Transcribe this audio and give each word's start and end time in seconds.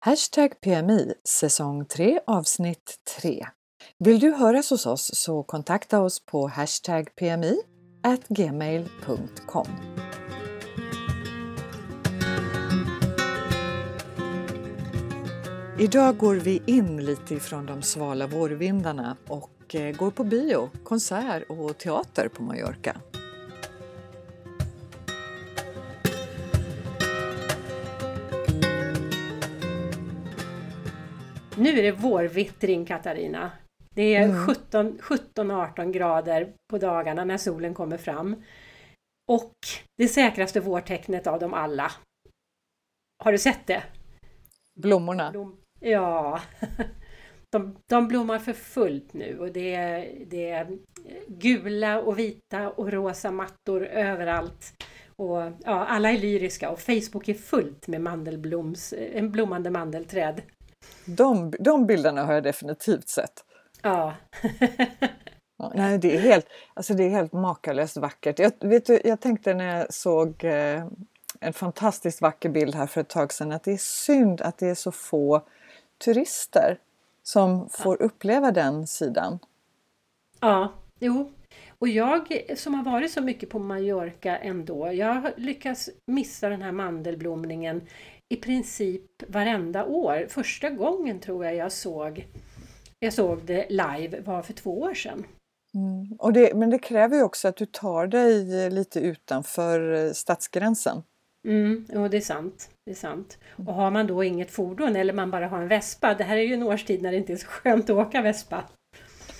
Hashtag 0.00 0.60
PMI 0.60 1.14
säsong 1.24 1.86
3 1.86 2.20
avsnitt 2.26 2.94
3. 3.20 3.46
Vill 3.98 4.20
du 4.20 4.32
höras 4.32 4.70
hos 4.70 4.86
oss 4.86 5.10
så 5.14 5.42
kontakta 5.42 6.00
oss 6.00 6.26
på 6.26 6.48
hashtag 6.48 7.14
PMI 7.16 7.60
gmail.com. 8.28 9.66
Idag 15.78 16.18
går 16.18 16.34
vi 16.34 16.62
in 16.66 17.04
lite 17.04 17.34
ifrån 17.34 17.66
de 17.66 17.82
svala 17.82 18.26
vårvindarna 18.26 19.16
och 19.28 19.74
eh, 19.74 19.96
går 19.96 20.10
på 20.10 20.24
bio, 20.24 20.70
konsert 20.84 21.42
och 21.48 21.78
teater 21.78 22.28
på 22.28 22.42
Mallorca. 22.42 23.00
Nu 31.72 31.78
är 31.78 31.82
det 31.82 31.92
vårvittring 31.92 32.84
Katarina. 32.84 33.50
Det 33.94 34.14
är 34.14 34.24
Mm. 34.24 34.46
17-18 34.46 35.92
grader 35.92 36.52
på 36.70 36.78
dagarna 36.78 37.24
när 37.24 37.36
solen 37.38 37.74
kommer 37.74 37.96
fram. 37.96 38.42
Och 39.30 39.52
det 39.96 40.08
säkraste 40.08 40.60
vårtecknet 40.60 41.26
av 41.26 41.40
dem 41.40 41.54
alla. 41.54 41.92
Har 43.24 43.32
du 43.32 43.38
sett 43.38 43.66
det? 43.66 43.82
Blommorna. 44.74 45.30
Blom... 45.30 45.56
Ja. 45.80 46.40
De, 47.52 47.76
de 47.90 48.08
blommar 48.08 48.38
för 48.38 48.52
fullt 48.52 49.12
nu 49.12 49.38
och 49.38 49.52
det 49.52 49.74
är, 49.74 50.24
det 50.26 50.50
är 50.50 50.78
gula 51.26 52.02
och 52.02 52.18
vita 52.18 52.70
och 52.70 52.92
rosa 52.92 53.30
mattor 53.30 53.86
överallt. 53.86 54.84
Och 55.16 55.36
ja, 55.64 55.86
alla 55.86 56.10
är 56.10 56.18
lyriska 56.18 56.70
och 56.70 56.80
Facebook 56.80 57.28
är 57.28 57.34
fullt 57.34 57.88
med 57.88 58.00
mandelbloms, 58.00 58.94
en 59.12 59.30
blommande 59.30 59.70
mandelträd. 59.70 60.42
De, 61.04 61.52
de 61.60 61.86
bilderna 61.86 62.24
har 62.24 62.34
jag 62.34 62.42
definitivt 62.42 63.08
sett. 63.08 63.44
Ja. 63.82 64.14
Ja, 65.58 65.72
nej, 65.74 65.98
det 65.98 66.16
är 66.16 66.20
helt, 66.20 66.46
alltså 66.74 66.94
det 66.94 67.04
är 67.04 67.10
helt 67.10 67.32
makalöst 67.32 67.96
vackert. 67.96 68.38
Jag, 68.38 68.52
vet 68.60 68.86
du, 68.86 69.00
jag 69.04 69.20
tänkte 69.20 69.54
när 69.54 69.78
jag 69.78 69.94
såg 69.94 70.44
eh, 70.44 70.86
en 71.40 71.52
fantastiskt 71.52 72.20
vacker 72.20 72.48
bild 72.48 72.74
här 72.74 72.86
för 72.86 73.00
ett 73.00 73.08
tag 73.08 73.32
sedan 73.32 73.52
att 73.52 73.64
det 73.64 73.72
är 73.72 73.76
synd 73.76 74.40
att 74.40 74.58
det 74.58 74.66
är 74.66 74.74
så 74.74 74.92
få 74.92 75.42
turister 76.04 76.78
som 77.22 77.68
får 77.68 78.02
uppleva 78.02 78.50
den 78.50 78.86
sidan. 78.86 79.38
Ja, 80.40 80.72
jo. 80.98 81.32
Och 81.78 81.88
jag 81.88 82.42
som 82.56 82.74
har 82.74 82.84
varit 82.84 83.12
så 83.12 83.22
mycket 83.22 83.50
på 83.50 83.58
Mallorca 83.58 84.36
ändå, 84.36 84.92
jag 84.92 85.14
har 85.14 85.32
lyckats 85.36 85.90
missa 86.06 86.48
den 86.48 86.62
här 86.62 86.72
mandelblomningen 86.72 87.82
i 88.28 88.36
princip 88.36 89.22
varenda 89.28 89.84
år. 89.84 90.26
Första 90.28 90.70
gången 90.70 91.20
tror 91.20 91.44
jag 91.44 91.54
jag 91.54 91.72
såg, 91.72 92.26
jag 92.98 93.12
såg 93.12 93.42
det 93.44 93.66
live 93.70 94.20
var 94.20 94.42
för 94.42 94.52
två 94.52 94.80
år 94.80 94.94
sedan. 94.94 95.24
Mm. 95.74 96.16
Och 96.18 96.32
det, 96.32 96.54
men 96.54 96.70
det 96.70 96.78
kräver 96.78 97.16
ju 97.16 97.22
också 97.22 97.48
att 97.48 97.56
du 97.56 97.66
tar 97.66 98.06
dig 98.06 98.70
lite 98.70 99.00
utanför 99.00 100.06
eh, 100.06 100.12
stadsgränsen. 100.12 101.02
Mm, 101.48 101.86
jo, 101.92 102.08
det 102.08 102.16
är 102.16 102.20
sant. 102.20 102.70
Det 102.84 102.90
är 102.90 102.94
sant. 102.94 103.38
Och 103.66 103.74
har 103.74 103.90
man 103.90 104.06
då 104.06 104.24
inget 104.24 104.50
fordon 104.50 104.96
eller 104.96 105.12
man 105.12 105.30
bara 105.30 105.48
har 105.48 105.62
en 105.62 105.68
vespa, 105.68 106.14
det 106.14 106.24
här 106.24 106.36
är 106.36 106.42
ju 106.42 106.54
en 106.54 106.62
årstid 106.62 107.02
när 107.02 107.10
det 107.10 107.16
inte 107.16 107.32
är 107.32 107.36
så 107.36 107.46
skönt 107.46 107.90
att 107.90 107.96
åka 107.96 108.22
vespa. 108.22 108.64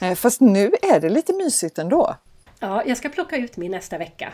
Eh, 0.00 0.14
Fast 0.14 0.41
nu 0.41 0.70
är 0.83 1.00
det 1.00 1.09
lite 1.09 1.33
mysigt 1.33 1.78
ändå. 1.78 2.16
Ja, 2.61 2.83
jag 2.86 2.97
ska 2.97 3.09
plocka 3.09 3.36
ut 3.36 3.56
min 3.56 3.70
nästa 3.70 3.98
vecka. 3.98 4.33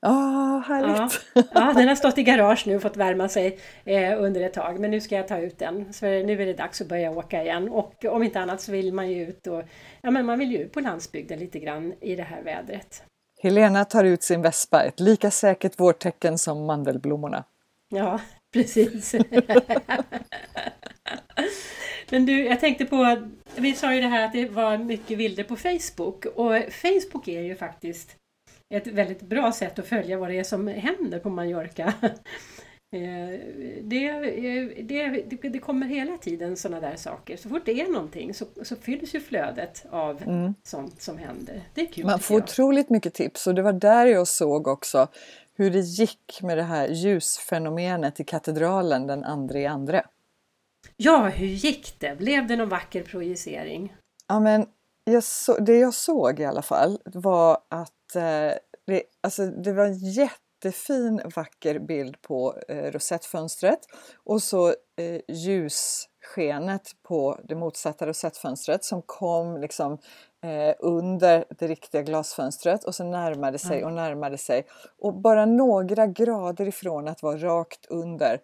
Ah, 0.00 0.58
härligt! 0.58 1.20
Ja, 1.54 1.72
den 1.72 1.88
har 1.88 1.94
stått 1.94 2.18
i 2.18 2.22
garage 2.22 2.66
nu 2.66 2.76
och 2.76 2.82
fått 2.82 2.96
värma 2.96 3.28
sig 3.28 3.58
eh, 3.84 4.22
under 4.22 4.40
ett 4.40 4.54
tag. 4.54 4.80
Men 4.80 4.90
nu 4.90 5.00
ska 5.00 5.16
jag 5.16 5.28
ta 5.28 5.38
ut 5.38 5.58
den. 5.58 5.92
Så 5.92 6.06
nu 6.06 6.42
är 6.42 6.46
det 6.46 6.54
dags 6.54 6.80
att 6.80 6.88
börja 6.88 7.10
åka 7.10 7.42
igen. 7.42 7.68
Och 7.68 8.04
om 8.04 8.22
inte 8.22 8.40
annat 8.40 8.60
så 8.60 8.72
vill 8.72 8.92
man 8.92 9.10
ju 9.10 9.28
ut 9.28 9.46
och 9.46 9.62
ja, 10.00 10.10
men 10.10 10.26
man 10.26 10.38
vill 10.38 10.52
ju 10.52 10.58
ut 10.58 10.72
på 10.72 10.80
landsbygden 10.80 11.38
lite 11.38 11.58
grann 11.58 11.94
i 12.00 12.16
det 12.16 12.22
här 12.22 12.42
vädret. 12.42 13.02
Helena 13.42 13.84
tar 13.84 14.04
ut 14.04 14.22
sin 14.22 14.42
vespa, 14.42 14.84
ett 14.84 15.00
lika 15.00 15.30
säkert 15.30 15.80
vårtecken 15.80 16.38
som 16.38 16.66
mandelblommorna. 16.66 17.44
Ja, 17.88 18.20
precis. 18.52 19.14
Men 22.10 22.26
du, 22.26 22.44
jag 22.44 22.60
tänkte 22.60 22.84
på, 22.84 23.28
vi 23.56 23.74
sa 23.74 23.94
ju 23.94 24.00
det 24.00 24.06
här 24.08 24.24
att 24.24 24.32
det 24.32 24.48
var 24.48 24.78
mycket 24.78 25.18
bilder 25.18 25.44
på 25.44 25.56
Facebook 25.56 26.24
och 26.24 26.52
Facebook 26.72 27.28
är 27.28 27.40
ju 27.40 27.56
faktiskt 27.56 28.16
ett 28.74 28.86
väldigt 28.86 29.22
bra 29.22 29.52
sätt 29.52 29.78
att 29.78 29.86
följa 29.86 30.18
vad 30.18 30.30
det 30.30 30.38
är 30.38 30.44
som 30.44 30.68
händer 30.68 31.18
på 31.18 31.30
Mallorca. 31.30 31.94
Eh, 32.92 33.40
Det, 33.82 34.12
det, 34.82 35.08
det, 35.30 35.48
det 35.48 35.58
kommer 35.58 35.86
hela 35.86 36.16
tiden 36.18 36.56
sådana 36.56 36.80
där 36.88 36.96
saker. 36.96 37.36
Så 37.36 37.48
fort 37.48 37.62
det 37.64 37.80
är 37.80 37.88
någonting 37.92 38.34
så, 38.34 38.44
så 38.62 38.76
fylls 38.76 39.14
ju 39.14 39.20
flödet 39.20 39.86
av 39.90 40.22
Mm. 40.22 40.54
sånt 40.62 41.02
som 41.02 41.18
händer. 41.18 41.62
Det 41.74 41.80
är 41.80 41.86
kul 41.86 42.06
Man 42.06 42.18
får 42.18 42.34
jag. 42.36 42.44
otroligt 42.44 42.90
mycket 42.90 43.14
tips 43.14 43.46
och 43.46 43.54
det 43.54 43.62
var 43.62 43.72
där 43.72 44.06
jag 44.06 44.28
såg 44.28 44.68
också 44.68 45.08
hur 45.54 45.70
det 45.70 45.80
gick 45.80 46.38
med 46.42 46.58
det 46.58 46.62
här 46.62 46.88
ljusfenomenet 46.88 48.20
i 48.20 48.24
katedralen 48.24 49.06
den 49.06 49.24
andra 49.24 49.58
i 49.58 49.66
andra. 49.66 50.02
Ja, 50.96 51.28
hur 51.28 51.46
gick 51.46 52.00
det? 52.00 52.16
Blev 52.18 52.46
det 52.46 52.56
någon 52.56 52.68
vacker 52.68 53.02
projicering? 53.02 53.96
Ja, 54.28 54.40
men 54.40 54.66
jag 55.10 55.24
så, 55.24 55.56
det 55.60 55.78
jag 55.78 55.94
såg 55.94 56.40
i 56.40 56.44
alla 56.44 56.62
fall 56.62 56.98
var 57.04 57.58
att 57.68 58.16
eh, 58.16 58.52
det, 58.86 59.02
alltså, 59.20 59.46
det 59.46 59.72
var 59.72 59.84
en 59.84 59.98
jättefin 59.98 61.22
vacker 61.36 61.78
bild 61.78 62.22
på 62.22 62.54
eh, 62.68 62.92
rosettfönstret 62.92 63.78
och 64.24 64.42
så 64.42 64.68
eh, 64.68 65.20
ljusskenet 65.28 66.90
på 67.02 67.40
det 67.44 67.54
motsatta 67.54 68.06
rosettfönstret 68.06 68.84
som 68.84 69.02
kom 69.02 69.60
liksom 69.60 69.92
eh, 70.44 70.74
under 70.78 71.44
det 71.58 71.66
riktiga 71.66 72.02
glasfönstret 72.02 72.84
och 72.84 72.94
så 72.94 73.04
närmade 73.04 73.58
sig 73.58 73.84
och 73.84 73.92
närmade 73.92 74.38
sig 74.38 74.66
och 74.98 75.14
bara 75.14 75.46
några 75.46 76.06
grader 76.06 76.68
ifrån 76.68 77.08
att 77.08 77.22
vara 77.22 77.38
rakt 77.38 77.86
under 77.86 78.40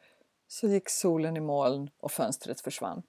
så 0.49 0.67
gick 0.67 0.89
solen 0.89 1.37
i 1.37 1.41
moln 1.41 1.91
och 2.01 2.13
fönstret 2.13 2.61
försvann. 2.61 3.03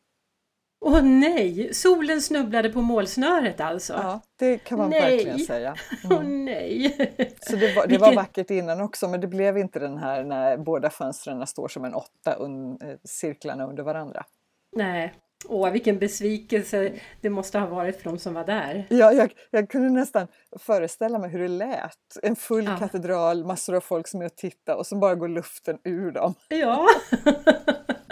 Åh 0.86 1.02
nej! 1.04 1.74
Solen 1.74 2.22
snubblade 2.22 2.70
på 2.70 2.82
målsnöret 2.82 3.62
alltså? 3.62 3.94
Ja, 3.94 4.22
det 4.40 4.58
kan 4.58 4.78
man 4.78 4.90
Nej. 4.90 5.02
verkligen 5.02 5.40
säga. 5.40 5.76
Mm. 6.12 6.46
nej! 6.46 6.96
Så 7.42 7.56
det 7.56 7.76
var, 7.76 7.88
det 7.88 7.98
var 7.98 8.14
vackert 8.16 8.50
innan 8.50 8.82
också 8.82 9.08
men 9.08 9.22
det 9.22 9.28
blev 9.28 9.58
inte 9.58 9.80
den 9.80 9.98
här 9.98 10.24
när 10.24 10.58
båda 10.58 10.90
fönstren 10.90 11.48
står 11.48 11.68
som 11.68 11.86
en 11.86 11.94
åtta 11.94 12.36
un, 12.40 12.72
eh, 12.82 12.96
cirklarna 13.04 13.68
under 13.68 13.84
varandra. 13.84 14.24
Nej. 14.76 15.14
Åh, 15.50 15.70
vilken 15.72 16.00
besvikelse 16.00 16.92
det 17.22 17.30
måste 17.30 17.60
ha 17.60 17.68
varit 17.68 18.02
för 18.02 18.10
de 18.10 18.20
som 18.20 18.34
var 18.34 18.46
där. 18.46 18.86
Ja, 18.90 19.14
jag, 19.14 19.34
jag 19.52 19.70
kunde 19.70 19.90
nästan 19.90 20.28
föreställa 20.60 21.20
mig 21.20 21.30
hur 21.30 21.40
det 21.40 21.48
lät. 21.48 22.18
En 22.24 22.36
full 22.36 22.66
Ja. 22.66 22.78
katedral, 22.78 23.46
massor 23.46 23.76
av 23.76 23.82
folk 23.82 24.08
som 24.08 24.22
är 24.22 24.26
och 24.26 24.36
tittar 24.36 24.76
och 24.76 24.88
så 24.88 24.96
bara 24.96 25.16
går 25.16 25.28
luften 25.28 25.78
ur 25.84 26.12
dem. 26.12 26.34
Ja! 26.50 26.88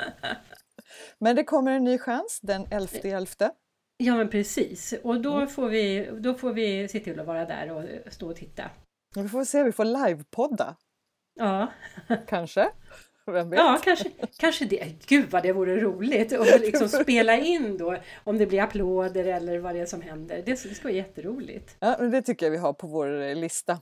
Men 1.22 1.36
det 1.36 1.44
kommer 1.44 1.72
en 1.72 1.84
ny 1.84 1.98
chans 1.98 2.40
den 2.42 2.68
11 2.72 2.88
elfte. 3.04 3.52
Ja 3.98 4.16
men 4.16 4.30
precis. 4.30 4.94
Och 5.04 5.12
Mm. 5.12 5.22
då 5.22 5.48
får 5.48 5.70
vi, 5.70 6.10
då 6.20 6.34
får 6.34 6.54
vi 6.54 6.88
se 6.88 7.00
till 7.00 7.20
att 7.20 7.26
vara 7.28 7.46
där 7.46 7.72
och 7.72 8.14
stå 8.14 8.30
och 8.30 8.36
titta. 8.36 8.64
Vi 9.16 9.30
får 9.30 9.44
se, 9.44 9.64
vi 9.64 9.72
får 9.72 9.86
livepodda 9.86 10.76
Ja, 11.36 11.68
kanske. 12.28 12.70
Vem 13.26 13.50
vet? 13.50 13.60
ja 13.60 13.80
kanske, 13.84 14.10
kanske 14.38 14.66
det. 14.66 15.06
Gud 15.08 15.30
vad 15.32 15.44
det 15.44 15.54
vore 15.54 15.80
roligt 15.80 16.34
att 16.34 16.62
liksom 16.62 16.90
spela 16.90 17.38
in 17.38 17.78
då 17.78 17.98
om 18.24 18.38
det 18.38 18.46
blir 18.46 18.62
applåder 18.62 19.26
eller 19.26 19.58
vad 19.60 19.76
det 19.76 19.82
är 19.82 19.86
som 19.86 20.02
händer. 20.02 20.44
Det 20.46 20.56
ska 20.56 20.84
vara 20.84 20.94
jätteroligt. 20.94 21.76
Ja, 21.80 21.96
men 22.00 22.12
det 22.12 22.22
tycker 22.22 22.46
jag 22.46 22.52
vi 22.52 22.58
har 22.58 22.74
på 22.74 22.88
vår 22.88 23.22
eh, 23.22 23.36
lista. 23.36 23.80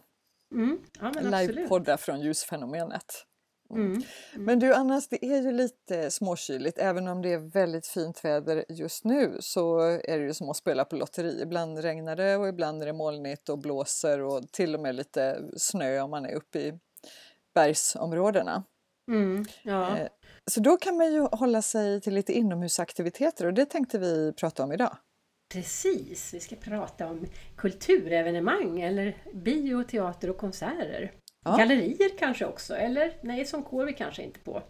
Mm, 0.53 0.79
ja. 1.01 1.11
Livepodda 1.21 1.97
från 1.97 2.21
ljusfenomenet. 2.21 3.25
Mm. 3.71 4.01
Men 4.35 4.59
du 4.59 4.73
Annas, 4.73 5.07
det 5.07 5.25
är 5.25 5.41
ju 5.41 5.51
lite 5.51 6.11
småkyligt. 6.11 6.77
Även 6.77 7.07
om 7.07 7.21
det 7.21 7.33
är 7.33 7.37
väldigt 7.37 7.87
fint 7.87 8.25
väder 8.25 8.65
just 8.69 9.03
nu 9.03 9.37
så 9.39 9.79
är 9.79 10.19
det 10.19 10.25
ju 10.25 10.33
som 10.33 10.49
att 10.49 10.57
spela 10.57 10.85
på 10.85 10.95
lotteri. 10.95 11.41
Ibland 11.41 11.79
regnar 11.79 12.15
det 12.15 12.37
och 12.37 12.47
ibland 12.47 12.81
är 12.81 12.85
det 12.85 12.93
molnigt 12.93 13.49
och 13.49 13.57
blåser 13.57 14.19
och 14.19 14.51
till 14.51 14.75
och 14.75 14.81
med 14.81 14.95
lite 14.95 15.41
snö 15.57 15.99
om 15.99 16.11
man 16.11 16.25
är 16.25 16.33
uppe 16.35 16.59
i 16.59 16.79
bergsområdena. 17.53 18.63
Mm, 19.11 19.45
ja. 19.63 19.97
Eh, 19.97 20.07
Så 20.51 20.59
då 20.59 20.77
kan 20.77 20.97
man 20.97 21.13
ju 21.13 21.19
hålla 21.21 21.61
sig 21.61 22.01
till 22.01 22.13
lite 22.13 22.33
inomhusaktiviteter 22.33 23.45
och 23.45 23.53
det 23.53 23.65
tänkte 23.65 23.99
vi 23.99 24.33
prata 24.33 24.63
om 24.63 24.71
idag. 24.71 24.97
Precis, 25.53 26.33
vi 26.33 26.39
ska 26.39 26.55
prata 26.55 27.07
om 27.07 27.25
kulturevenemang 27.57 28.81
eller 28.81 29.17
bio, 29.33 29.83
teater 29.83 30.29
och 30.29 30.37
konserter. 30.37 31.11
Ja. 31.45 31.57
Gallerier 31.57 32.17
kanske 32.19 32.45
också, 32.45 32.75
eller 32.75 33.13
nej, 33.21 33.45
som 33.45 33.63
kår 33.63 33.85
vi 33.85 33.93
kanske 33.93 34.23
inte 34.23 34.39
på. 34.39 34.63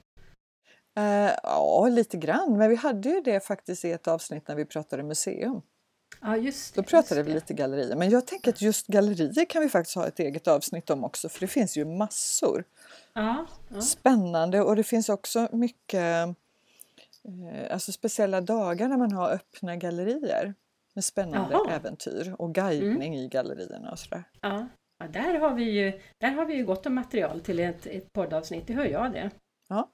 Eh, 0.98 1.31
ja, 1.44 1.88
lite 1.88 2.18
grann, 2.18 2.57
men 2.57 2.69
vi 2.69 2.75
hade 2.75 3.10
ju 3.10 3.21
det 3.21 3.39
faktiskt 3.39 3.86
i 3.86 3.92
ett 3.92 4.07
avsnitt 4.07 4.48
när 4.48 4.56
vi 4.56 4.66
pratade 4.66 5.04
museum. 5.04 5.62
Ja, 6.21 6.38
just 6.38 6.75
Då 6.75 6.81
det. 6.81 6.88
pratade 6.88 7.19
just 7.19 7.30
vi 7.30 7.33
lite 7.33 7.54
gallerier. 7.54 7.95
Men 7.95 8.10
jag 8.10 8.27
tänker 8.27 8.50
att 8.51 8.62
just 8.62 8.88
gallerier 8.88 9.45
kan 9.45 9.62
vi 9.62 9.69
faktiskt 9.69 9.95
ha 9.95 10.07
ett 10.07 10.19
eget 10.19 10.48
avsnitt 10.48 10.89
om 10.89 11.04
också 11.04 11.30
för 11.30 11.39
det 11.39 11.48
finns 11.48 11.77
ju 11.77 11.86
massor. 11.86 12.63
Ja, 13.13 13.45
ja. 13.69 13.81
Spännande 13.81 14.62
och 14.62 14.75
det 14.75 14.83
finns 14.83 15.10
också 15.10 15.48
mycket 15.51 16.27
eh, 16.27 16.30
alltså 17.72 17.92
speciella 17.92 18.42
dagar 18.42 18.88
när 18.88 18.98
man 18.98 19.12
har 19.12 19.30
öppna 19.31 19.75
gallerier 19.75 20.54
med 20.94 21.04
spännande 21.06 21.54
Jaha. 21.54 21.72
äventyr 21.72 22.36
och 22.39 22.56
guidning 22.56 23.18
i 23.18 23.27
gallerierna 23.27 23.92
och 23.92 24.00
sådär. 24.00 24.24
Ja, 24.42 24.68
ja 25.00 25.07
där, 25.07 25.40
har 25.40 25.54
vi 25.54 25.63
ju, 25.63 26.01
där 26.18 26.31
har 26.31 26.46
vi 26.46 26.54
ju 26.54 26.66
gott 26.66 26.86
om 26.86 26.96
material 26.96 27.42
till 27.42 27.60
ett, 27.60 27.86
ett 27.86 28.13
poddavsnitt, 28.13 28.68
det 28.68 28.74
hör 28.74 28.86
jag 28.86 29.13
det. 29.13 29.31
Ja. 29.69 29.92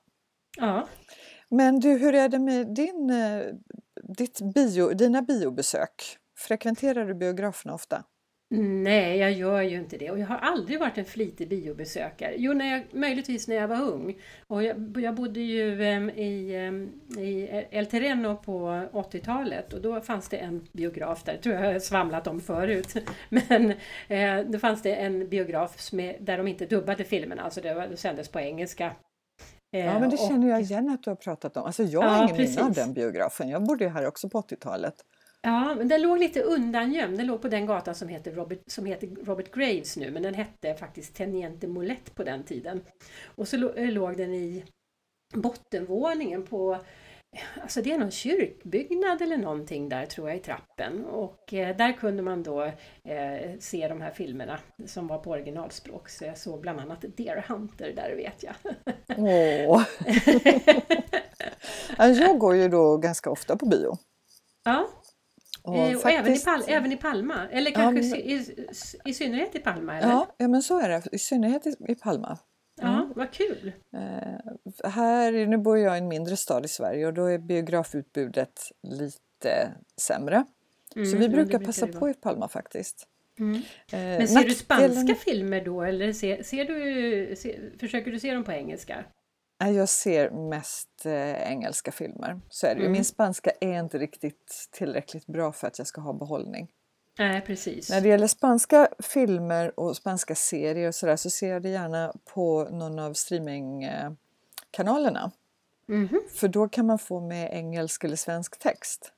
Ja, 0.58 0.88
Men 1.50 1.80
du, 1.80 1.98
hur 1.98 2.16
är 2.16 2.30
det 2.30 2.40
med 2.40 2.76
din, 2.76 3.10
eh, 3.10 3.42
ditt 4.18 4.42
bio, 4.56 4.90
dina 4.90 5.22
biobesök? 5.22 6.18
Frekventerar 6.38 7.06
du 7.06 7.14
biograferna 7.14 7.74
ofta? 7.74 8.04
Nej, 8.50 9.18
jag 9.18 9.32
gör 9.32 9.62
ju 9.62 9.78
inte 9.78 9.98
det 9.98 10.12
och 10.12 10.20
jag 10.20 10.28
har 10.28 10.38
aldrig 10.38 10.80
varit 10.80 10.98
en 10.98 11.06
flitig 11.06 11.50
biobesökare. 11.50 12.34
Jo, 12.38 12.54
när 12.54 12.72
jag, 12.72 12.84
möjligtvis 12.92 13.48
när 13.48 13.56
jag 13.56 13.68
var 13.68 13.82
ung. 13.82 14.18
Och 14.48 14.64
jag, 14.64 14.98
jag 15.02 15.16
bodde 15.16 15.40
ju 15.40 15.84
em, 15.86 16.10
i, 16.10 16.56
em, 16.56 16.90
i 17.18 17.50
El 17.72 17.86
Terreno 17.86 18.36
på 18.38 18.70
80-talet 18.94 19.74
och 19.74 19.82
då 19.82 20.02
fanns 20.02 20.30
det 20.30 20.38
en 20.38 20.68
biograf 20.72 21.24
där, 21.24 21.38
tror 21.38 21.56
jag 21.56 21.74
har 21.74 21.80
svamlat 21.80 22.28
om 22.28 22.40
förut. 22.42 22.96
Men 23.30 23.72
eh, 24.08 24.46
då 24.52 24.60
fanns 24.60 24.82
det 24.82 24.96
en 24.96 25.30
biograf 25.30 25.92
med, 25.92 26.16
där 26.20 26.38
de 26.38 26.48
inte 26.48 26.66
dubbade 26.66 27.04
filmerna, 27.04 27.42
alltså 27.42 27.62
det, 27.62 27.74
var, 27.74 27.88
det 27.88 27.98
sändes 27.98 28.30
på 28.30 28.40
engelska. 28.40 28.86
Eh, 29.76 29.86
Ja, 29.86 30.00
men 30.00 30.10
det 30.10 30.16
och- 30.16 30.28
känner 30.30 30.48
jag 30.50 30.62
igen 30.62 30.90
att 30.90 31.04
du 31.04 31.10
har 31.10 31.16
pratat 31.16 31.58
om. 31.58 31.64
Alltså 31.66 31.84
jag 31.84 32.02
har 32.02 32.08
Ja, 32.18 32.24
ingen 32.30 32.38
minne 32.50 32.62
av 32.64 32.74
den 32.74 32.94
biografen. 32.94 33.50
Jag 33.50 33.64
bodde 33.64 33.84
ju 33.84 33.90
här 33.90 34.08
också 34.08 34.30
på 34.30 34.42
80-talet. 34.42 34.94
Ja, 35.46 35.76
men 35.76 35.88
den 35.88 36.02
låg 36.02 36.20
lite 36.20 36.42
undangömd. 36.42 37.18
Den 37.18 37.28
låg 37.28 37.42
på 37.42 37.48
den 37.48 37.66
gatan 37.66 37.96
som 37.96 38.08
heter 38.08 38.32
Robert, 38.32 38.60
som 38.68 38.86
heter 38.86 39.08
Robert 39.26 39.56
Graves 39.56 39.98
nu, 39.98 40.12
men 40.12 40.24
den 40.24 40.34
hette 40.34 40.76
faktiskt 40.76 41.16
Teniente 41.16 41.68
Molett 41.68 42.16
på 42.16 42.24
den 42.24 42.44
tiden. 42.44 42.82
Och 43.36 43.48
så 43.48 43.70
eh, 43.74 43.92
låg 43.92 44.18
den 44.18 44.34
i 44.34 44.66
bottenvåningen 45.34 46.44
på 46.44 46.78
Alltså 47.62 47.82
det 47.82 47.92
är 47.92 47.98
någon 47.98 48.12
kyrkbyggnad 48.12 49.22
eller 49.22 49.38
någonting 49.38 49.90
där 49.90 50.06
tror 50.06 50.30
jag 50.30 50.38
i 50.38 50.42
trappen 50.42 51.06
och 51.06 51.54
eh, 51.54 51.78
där 51.78 51.92
kunde 51.92 52.24
man 52.24 52.44
då 52.44 52.64
eh, 53.04 53.60
se 53.60 53.88
de 53.88 54.02
här 54.02 54.12
filmerna 54.12 54.60
som 54.86 55.08
var 55.08 55.18
på 55.18 55.32
originalspråk. 55.32 56.10
Så 56.10 56.26
jag 56.26 56.38
såg 56.38 56.62
bland 56.62 56.80
annat 56.80 57.06
Deer 57.18 57.46
Hunter 57.48 57.94
där 57.96 58.16
vet 58.16 58.44
jag. 58.44 58.56
Åh. 59.18 59.84
Ja, 61.98 62.08
jag 62.08 62.40
går 62.40 62.56
ju 62.56 62.68
då 62.68 62.98
ganska 62.98 63.30
ofta 63.30 63.58
på 63.58 63.66
bio. 63.66 63.98
ja, 64.64 64.88
Och 65.66 65.78
eh, 65.78 65.96
och 65.98 66.10
även, 66.12 66.34
i 66.34 66.36
faktiskt- 66.38 66.48
Pal- 66.48 66.64
även 66.68 66.92
i 66.92 66.98
Palma, 66.98 67.48
eller 67.52 67.72
Ja, 67.72 67.76
kanske 67.76 68.02
men- 68.10 68.20
i, 68.20 68.34
i, 68.34 68.70
i 69.06 69.14
synnerhet 69.14 69.56
i 69.56 69.60
Palma 69.60 69.98
eller? 69.98 70.10
Ja, 70.10 70.28
ja, 70.38 70.48
men 70.48 70.62
så 70.62 70.80
är 70.80 70.90
det. 70.90 71.02
I 71.12 71.18
synnerhet 71.20 71.68
i, 71.68 71.76
i 71.88 71.96
Palma. 71.96 72.38
Ja, 72.82 73.10
vad 73.16 73.32
kul! 73.32 73.72
Eh, 73.98 74.90
här, 74.92 75.46
nu 75.48 75.58
bor 75.58 75.78
jag 75.78 75.96
i 75.96 75.98
en 75.98 76.08
mindre 76.08 76.38
stad 76.38 76.66
i 76.66 76.68
Sverige 76.68 77.08
och 77.08 77.14
då 77.14 77.26
är 77.26 77.38
biografutbudet 77.38 78.60
lite 78.88 79.72
sämre. 80.02 80.46
så 80.94 81.00
Mm, 81.00 81.12
vi 81.12 81.16
ja, 81.16 81.22
det 81.22 81.30
brukar 81.30 81.60
passa 81.60 81.88
på 81.88 82.10
i 82.10 82.14
Palma 82.14 82.48
faktiskt. 82.48 83.08
Mm. 83.40 83.56
Eh, 83.56 83.62
Men 83.92 84.28
ser 84.28 84.36
du 84.36 84.42
nackdelen- 84.50 84.54
spanska 84.56 85.16
filmer 85.16 85.62
då 85.66 85.82
eller 85.82 86.14
ser, 86.14 86.44
ser 86.44 86.66
du, 86.66 87.36
ser, 87.36 87.72
försöker 87.80 88.12
du 88.12 88.20
se 88.20 88.34
dem 88.34 88.44
på 88.44 88.52
engelska? 88.52 89.06
Nej, 89.62 89.76
Jag 89.76 89.90
ser 89.90 90.30
mest 90.30 91.06
eh, 91.06 91.52
engelska 91.52 91.92
filmer. 91.92 92.42
Så 92.50 92.68
är 92.68 92.76
det 92.76 92.80
ju. 92.80 92.86
Mm. 92.86 92.92
Min 92.92 93.06
spanska 93.06 93.52
är 93.62 93.80
inte 93.80 93.98
riktigt 93.98 94.70
tillräckligt 94.72 95.28
bra 95.28 95.52
för 95.52 95.68
att 95.68 95.78
jag 95.78 95.88
ska 95.88 96.02
ha 96.02 96.14
behållning. 96.14 96.68
Nej, 97.20 97.42
precis. 97.42 97.90
När 97.90 98.02
det 98.02 98.10
gäller 98.10 98.28
spanska 98.28 98.88
filmer 99.00 99.80
och 99.80 99.96
spanska 99.96 100.36
serier 100.36 100.88
och 100.88 100.96
sådär 100.96 101.16
så 101.16 101.30
ser 101.30 101.50
jag 101.50 101.62
det 101.62 101.70
gärna 101.70 102.14
på 102.34 102.68
någon 102.72 103.00
av 103.00 103.14
streamingkanalerna. 103.14 105.32
Mhm. 105.88 106.22
För 106.34 106.48
då 106.48 106.68
kan 106.68 106.86
man 106.86 107.00
få 107.00 107.20
med 107.20 107.54
engelsk 107.54 108.04
eller 108.04 108.16
svensk 108.16 108.60
text. 108.60 109.12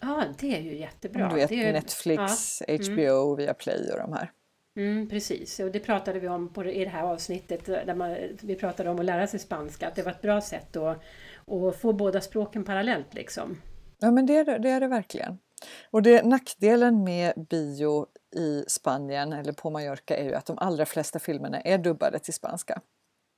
Ja, 0.00 0.24
det 0.38 0.56
är 0.56 0.60
ju 0.60 0.78
jättebra. 0.78 1.28
du 1.28 1.34
vet 1.34 1.52
är, 1.52 1.72
Netflix, 1.72 2.62
ja, 2.68 2.76
HBO, 2.76 3.34
Viaplay 3.34 3.90
och 3.92 3.98
de 3.98 4.12
här. 4.12 4.32
Mm, 4.80 5.08
precis, 5.08 5.60
och 5.60 5.70
det 5.70 5.80
pratade 5.80 6.20
vi 6.20 6.28
om 6.28 6.52
på, 6.52 6.64
i 6.64 6.84
det 6.84 6.90
här 6.90 7.02
avsnittet 7.02 7.66
där 7.66 7.94
man, 7.94 8.16
vi 8.42 8.54
pratade 8.56 8.90
om 8.90 8.98
att 8.98 9.04
lära 9.04 9.26
sig 9.26 9.40
spanska, 9.40 9.88
att 9.88 9.94
det 9.94 10.02
var 10.02 10.12
ett 10.12 10.22
bra 10.22 10.40
sätt 10.40 10.76
att, 10.76 10.98
att 11.46 11.76
få 11.76 11.92
båda 11.92 12.20
språken 12.20 12.64
parallellt 12.64 13.14
liksom. 13.14 13.60
Ja 13.98 14.10
men 14.10 14.26
det 14.26 14.36
är 14.36 14.44
det, 14.44 14.58
det, 14.58 14.70
är 14.70 14.80
det 14.80 14.86
verkligen. 14.88 15.38
Och 15.90 16.02
det, 16.02 16.22
nackdelen 16.22 17.04
med 17.04 17.46
bio 17.50 18.06
i 18.36 18.64
Spanien 18.68 19.32
eller 19.32 19.52
på 19.52 19.70
Mallorca 19.70 20.16
är 20.16 20.24
ju 20.24 20.34
att 20.34 20.46
de 20.46 20.58
allra 20.58 20.86
flesta 20.86 21.18
filmerna 21.18 21.60
är 21.60 21.78
dubbade 21.78 22.18
till 22.18 22.34
spanska. 22.34 22.80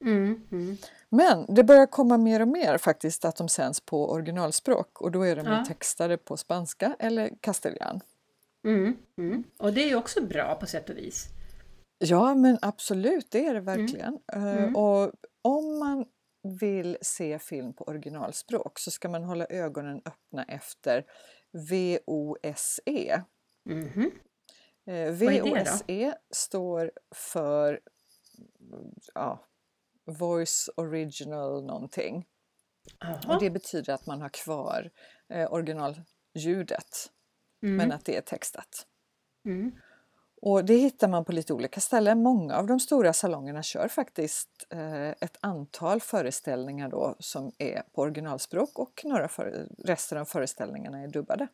Mm, 0.04 0.46
mm. 0.52 0.76
Men 1.08 1.46
det 1.54 1.64
börjar 1.64 1.86
komma 1.86 2.18
mer 2.18 2.40
och 2.40 2.48
mer 2.48 2.78
faktiskt 2.78 3.24
att 3.24 3.36
de 3.36 3.48
sänds 3.48 3.80
på 3.80 4.10
originalspråk 4.10 5.00
och 5.00 5.10
då 5.10 5.22
är 5.22 5.36
de 5.36 5.46
Ja. 5.46 5.64
textade 5.64 6.16
på 6.16 6.36
spanska 6.36 6.96
eller 6.98 7.30
castellan. 7.40 8.00
Mm, 8.64 8.96
mm. 9.18 9.44
Och 9.58 9.72
det 9.72 9.84
är 9.84 9.88
ju 9.88 9.96
också 9.96 10.22
bra 10.22 10.54
på 10.54 10.66
sätt 10.66 10.90
och 10.90 10.96
vis. 10.96 11.28
Ja 11.98 12.34
men 12.34 12.58
absolut, 12.62 13.30
det 13.30 13.46
är 13.46 13.54
det 13.54 13.60
verkligen. 13.60 14.18
Eh, 14.32 14.42
Mm. 14.42 14.76
Och 14.76 15.12
om 15.42 15.78
man 15.78 16.06
vill 16.60 16.98
se 17.02 17.38
film 17.38 17.74
på 17.74 17.84
originalspråk 17.84 18.78
så 18.78 18.90
ska 18.90 19.08
man 19.08 19.24
hålla 19.24 19.46
ögonen 19.46 20.02
öppna 20.04 20.44
efter 20.44 21.04
VOSE. 21.52 23.22
Mhm. 23.64 24.10
Eh? 24.86 25.10
VOSE 25.12 26.14
står 26.30 26.92
för 27.14 27.80
ja, 29.14 29.46
Voice 30.04 30.70
Original 30.76 31.64
någonting. 31.64 32.26
Jaha. 32.98 33.20
Och 33.34 33.40
det 33.40 33.50
betyder 33.50 33.92
att 33.94 34.06
man 34.06 34.20
har 34.20 34.28
kvar 34.28 34.90
eh, 35.28 35.52
originalljudet 35.52 37.10
Mm, 37.62 37.76
men 37.76 37.92
att 37.92 38.04
det 38.04 38.16
är 38.16 38.20
textat. 38.20 38.86
mm. 39.46 39.72
Och 40.44 40.64
det 40.64 40.74
hittar 40.76 41.08
man 41.08 41.24
på 41.24 41.32
lite 41.32 41.52
olika 41.52 41.80
ställen. 41.80 42.22
Många 42.22 42.56
av 42.56 42.66
de 42.66 42.80
stora 42.80 43.12
salongerna 43.12 43.62
kör 43.62 43.88
faktiskt 43.88 44.48
eh, 44.70 45.08
ett 45.10 45.36
antal 45.40 46.00
föreställningar 46.00 46.88
då 46.88 47.16
som 47.18 47.52
är 47.58 47.82
på 47.94 48.02
originalspråk 48.02 48.78
och 48.78 49.00
några 49.04 49.28
för, 49.28 49.66
resten 49.78 50.18
av 50.18 50.24
föreställningarna 50.24 50.98
är 51.02 51.08
dubbade. 51.08 51.48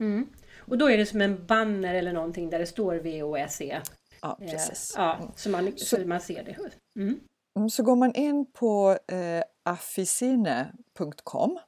Mm. 0.00 0.26
Och 0.58 0.78
då 0.78 0.90
är 0.90 0.98
det 0.98 1.06
som 1.06 1.20
en 1.20 1.46
banner 1.46 1.94
eller 1.94 2.12
någonting 2.12 2.50
där 2.50 2.58
det 2.58 2.66
står 2.66 2.94
VOSE. 2.96 3.82
Ja, 4.22 4.38
Eh, 4.40 4.50
precis. 4.50 4.94
Ja, 4.96 5.18
så 5.36 5.50
man, 5.50 5.72
Så- 5.76 5.96
så 5.96 6.06
man 6.06 6.20
ser 6.20 6.44
det. 6.44 6.56
Mm. 7.00 7.20
Mm, 7.56 7.70
Så 7.70 7.82
går 7.82 7.96
man 7.96 8.14
in 8.14 8.52
på 8.52 8.98
eh, 9.08 9.42
afficine.com 9.62 11.58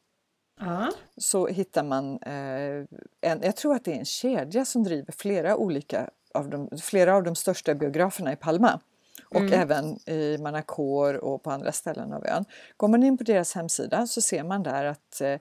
Ja, 0.65 0.91
så 1.17 1.47
hittar 1.47 1.85
man 1.85 2.19
eh, 2.23 2.87
en, 3.21 3.43
jag 3.43 3.57
tror 3.57 3.75
att 3.75 3.85
det 3.85 3.93
är 3.93 3.99
en 3.99 4.05
kedja 4.05 4.65
som 4.65 4.85
driver 4.85 5.13
flera 5.13 5.57
olika 5.57 6.11
av 6.35 6.51
de, 6.51 6.69
flera 6.83 7.17
av 7.17 7.23
de 7.23 7.35
största 7.35 7.75
biograferna 7.75 8.33
i 8.33 8.37
Palma 8.37 8.81
och 9.29 9.41
Mm. 9.41 9.53
även 9.53 10.09
i 10.09 10.39
Manacor 10.39 11.17
och 11.17 11.43
på 11.43 11.51
andra 11.51 11.73
ställen 11.73 12.13
av 12.13 12.27
ön. 12.27 12.45
Går 12.77 12.89
man 12.89 13.03
in 13.03 13.19
på 13.19 13.25
deras 13.25 13.55
hemsida 13.55 14.07
så 14.07 14.21
ser 14.21 14.45
man 14.45 14.63
där 14.63 14.85
att 14.85 15.21
eh, 15.21 15.29
eh, 15.31 15.39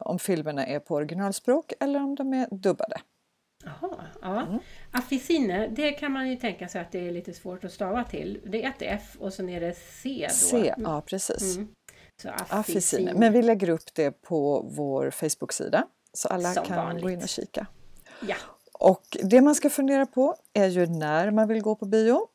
om 0.00 0.18
filmerna 0.18 0.66
är 0.66 0.78
på 0.80 0.94
originalspråk 0.94 1.72
eller 1.80 2.02
om 2.02 2.14
de 2.14 2.32
är 2.32 2.48
dubbade. 2.50 2.96
Jaha, 3.64 3.96
ja. 4.22 4.42
Mm. 4.42 4.58
Afficine, 4.90 5.68
det 5.68 5.92
kan 5.92 6.12
man 6.12 6.30
ju 6.30 6.36
tänka 6.36 6.68
sig 6.68 6.80
att 6.80 6.92
det 6.92 7.08
är 7.08 7.12
lite 7.12 7.32
svårt 7.34 7.64
att 7.64 7.72
stava 7.72 8.04
till. 8.04 8.40
Det 8.46 8.64
är 8.64 8.68
ett 8.68 8.82
F 8.82 9.16
och 9.18 9.32
sen 9.32 9.48
är 9.48 9.60
det 9.60 9.74
C 9.74 10.26
då. 10.28 10.34
C, 10.34 10.74
ja 10.78 11.02
precis. 11.06 11.56
Mm. 11.56 11.68
Afficine. 12.48 13.14
Men 13.14 13.32
vi 13.32 13.42
lägger 13.42 13.68
upp 13.68 13.94
det 13.94 14.10
på 14.22 14.66
vår 14.76 15.10
Facebook-sida 15.10 15.86
så 16.12 16.28
alla 16.28 16.52
Som 16.52 16.64
kan 16.64 16.76
vanligt. 16.76 17.02
gå 17.02 17.10
in 17.10 17.22
och 17.22 17.28
kika. 17.28 17.66
Ja. 18.20 18.36
Och 18.72 19.16
det 19.22 19.40
man 19.40 19.54
ska 19.54 19.70
fundera 19.70 20.06
på 20.06 20.36
är 20.52 20.68
ju 20.68 20.86
när 20.86 21.30
man 21.30 21.48
vill 21.48 21.62
gå 21.62 21.74
på 21.74 21.86
bio. 21.86 22.26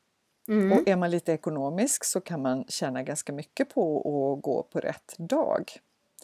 Mm. 0.48 0.72
Och 0.72 0.88
är 0.88 0.96
man 0.96 1.12
lite 1.12 1.34
ekonomisk 1.34 2.04
så 2.04 2.22
kan 2.22 2.42
man 2.42 2.66
tjäna 2.68 3.04
ganska 3.04 3.34
mycket 3.34 3.74
på 3.74 3.98
att 3.98 4.44
gå 4.44 4.64
på 4.64 4.80
rätt 4.80 5.16
dag. 5.18 5.72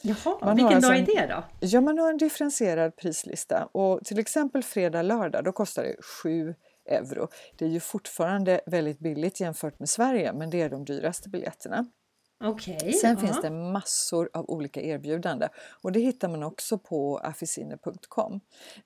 Jaha, 0.01 0.17
Man 0.41 0.49
har 0.49 0.55
vilken 0.55 0.75
alltså 0.75 0.91
dag 0.91 0.99
är 0.99 1.05
det 1.05 1.33
då? 1.33 1.43
Ja, 1.59 1.81
man 1.81 1.97
har 1.97 2.09
en 2.09 2.17
differentierad 2.17 2.95
prislista 2.95 3.65
och 3.65 4.05
till 4.05 4.19
exempel 4.19 4.63
fredag, 4.63 5.01
lördag 5.01 5.43
då 5.43 5.51
kostar 5.51 5.83
det 5.83 5.95
7 6.23 6.55
euro. 6.89 7.27
Det 7.57 7.65
är 7.65 7.69
ju 7.69 7.79
fortfarande 7.79 8.61
väldigt 8.65 8.99
billigt 8.99 9.39
jämfört 9.39 9.79
med 9.79 9.89
Sverige 9.89 10.33
men 10.33 10.49
det 10.49 10.61
är 10.61 10.69
de 10.69 10.85
dyraste 10.85 11.29
biljetterna. 11.29 11.85
Okej. 12.43 12.93
Sen 12.93 13.13
ja. 13.15 13.27
finns 13.27 13.41
det 13.41 13.49
massor 13.49 14.29
av 14.33 14.49
olika 14.49 14.81
erbjudanden 14.81 15.49
och 15.81 15.91
det 15.91 15.99
hittar 15.99 16.29
man 16.29 16.43
också 16.43 16.77
på 16.77 17.17
afficine.com. 17.17 18.39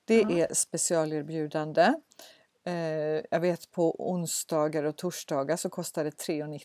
Det 0.04 0.20
Ja. 0.20 0.30
är 0.30 0.54
specialerbjudande. 0.54 1.94
Eh, 2.66 2.74
jag 3.30 3.40
vet 3.40 3.70
på 3.70 4.10
onsdagar 4.10 4.84
och 4.84 4.96
torsdagar 4.96 5.56
så 5.56 5.70
kostar 5.70 6.04
det 6.04 6.10
3,90 6.10 6.60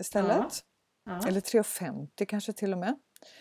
istället. 0.00 0.64
Ja, 1.06 1.28
Eller 1.28 1.40
3,50 1.40 2.24
kanske 2.26 2.52
till 2.52 2.72
och 2.72 2.78
med. 2.78 2.94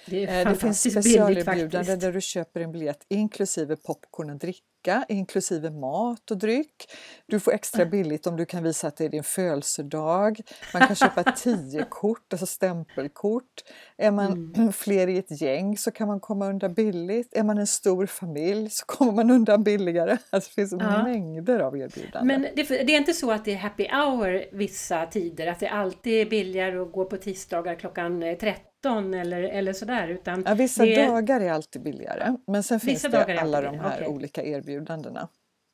det 0.07 0.25
är 0.25 0.45
Eh, 0.45 0.51
det 0.51 0.55
finns 0.59 0.81
specialerbjudande 0.91 1.95
där 1.95 2.12
du 2.13 2.21
köper 2.21 2.59
en 2.62 2.71
biljett 2.71 3.05
inklusive 3.09 3.75
popcorn 3.75 4.29
och 4.29 4.38
dricka 4.38 4.65
dricka 4.83 5.05
inklusive 5.09 5.69
mat 5.69 6.31
och 6.31 6.37
dryck. 6.37 6.89
Du 7.27 7.39
får 7.39 7.53
extra 7.53 7.85
billigt 7.85 8.27
om 8.27 8.37
du 8.37 8.45
kan 8.45 8.63
visa 8.63 8.87
att 8.87 8.97
det 8.97 9.05
är 9.05 9.09
din 9.09 9.23
födelsedag. 9.23 10.39
Man 10.73 10.87
kan 10.87 10.95
köpa 10.95 11.23
tio 11.37 11.85
kort, 11.89 12.33
alltså 12.33 12.45
stämpelkort. 12.45 13.43
Är 13.97 14.11
man 14.11 14.23
Mm. 14.55 14.71
fler 14.73 15.07
i 15.07 15.17
ett 15.17 15.41
gäng 15.41 15.77
så 15.77 15.91
kan 15.91 16.07
man 16.07 16.19
komma 16.19 16.47
undan 16.49 16.73
billigt. 16.73 17.33
Är 17.37 17.43
man 17.43 17.57
en 17.57 17.67
stor 17.67 18.05
familj 18.05 18.69
så 18.69 18.85
kommer 18.85 19.11
man 19.11 19.29
undan 19.31 19.63
billigare. 19.63 20.17
Alltså 20.29 20.49
det 20.49 20.53
finns 20.55 20.71
Ja. 20.79 21.03
mängder 21.03 21.59
av 21.59 21.77
erbjudanden. 21.77 22.27
Men 22.27 22.41
det, 22.55 22.63
det 22.63 22.93
är 22.93 22.97
inte 22.97 23.13
så 23.13 23.31
att 23.31 23.45
det 23.45 23.53
är 23.53 23.57
happy 23.57 23.87
hour 23.87 24.45
vissa 24.51 25.05
tider, 25.05 25.47
att 25.47 25.59
det 25.59 25.67
alltid 25.67 26.13
är 26.13 26.25
billigare 26.29 26.77
att 26.81 26.91
gå 26.91 27.05
på 27.05 27.17
tisdagar 27.17 27.75
klockan 27.75 28.23
eh, 28.23 28.37
13 28.37 29.13
eller, 29.13 29.43
eller 29.43 29.73
sådär, 29.73 30.07
utan 30.07 30.43
Ja, 30.47 30.53
vissa 30.53 30.85
det 30.85 31.05
dagar 31.05 31.39
är 31.41 31.51
alltid 31.51 31.81
billigare, 31.83 32.35
men 32.47 32.63
sen 32.63 32.79
finns 32.79 33.05
Vissa 33.05 33.23
är 33.23 33.33
det 33.33 33.41
alla 33.41 33.61
de 33.61 33.79
här 33.79 33.95
okej. 33.97 34.07
olika 34.07 34.43
erbjudandena. 34.43 34.72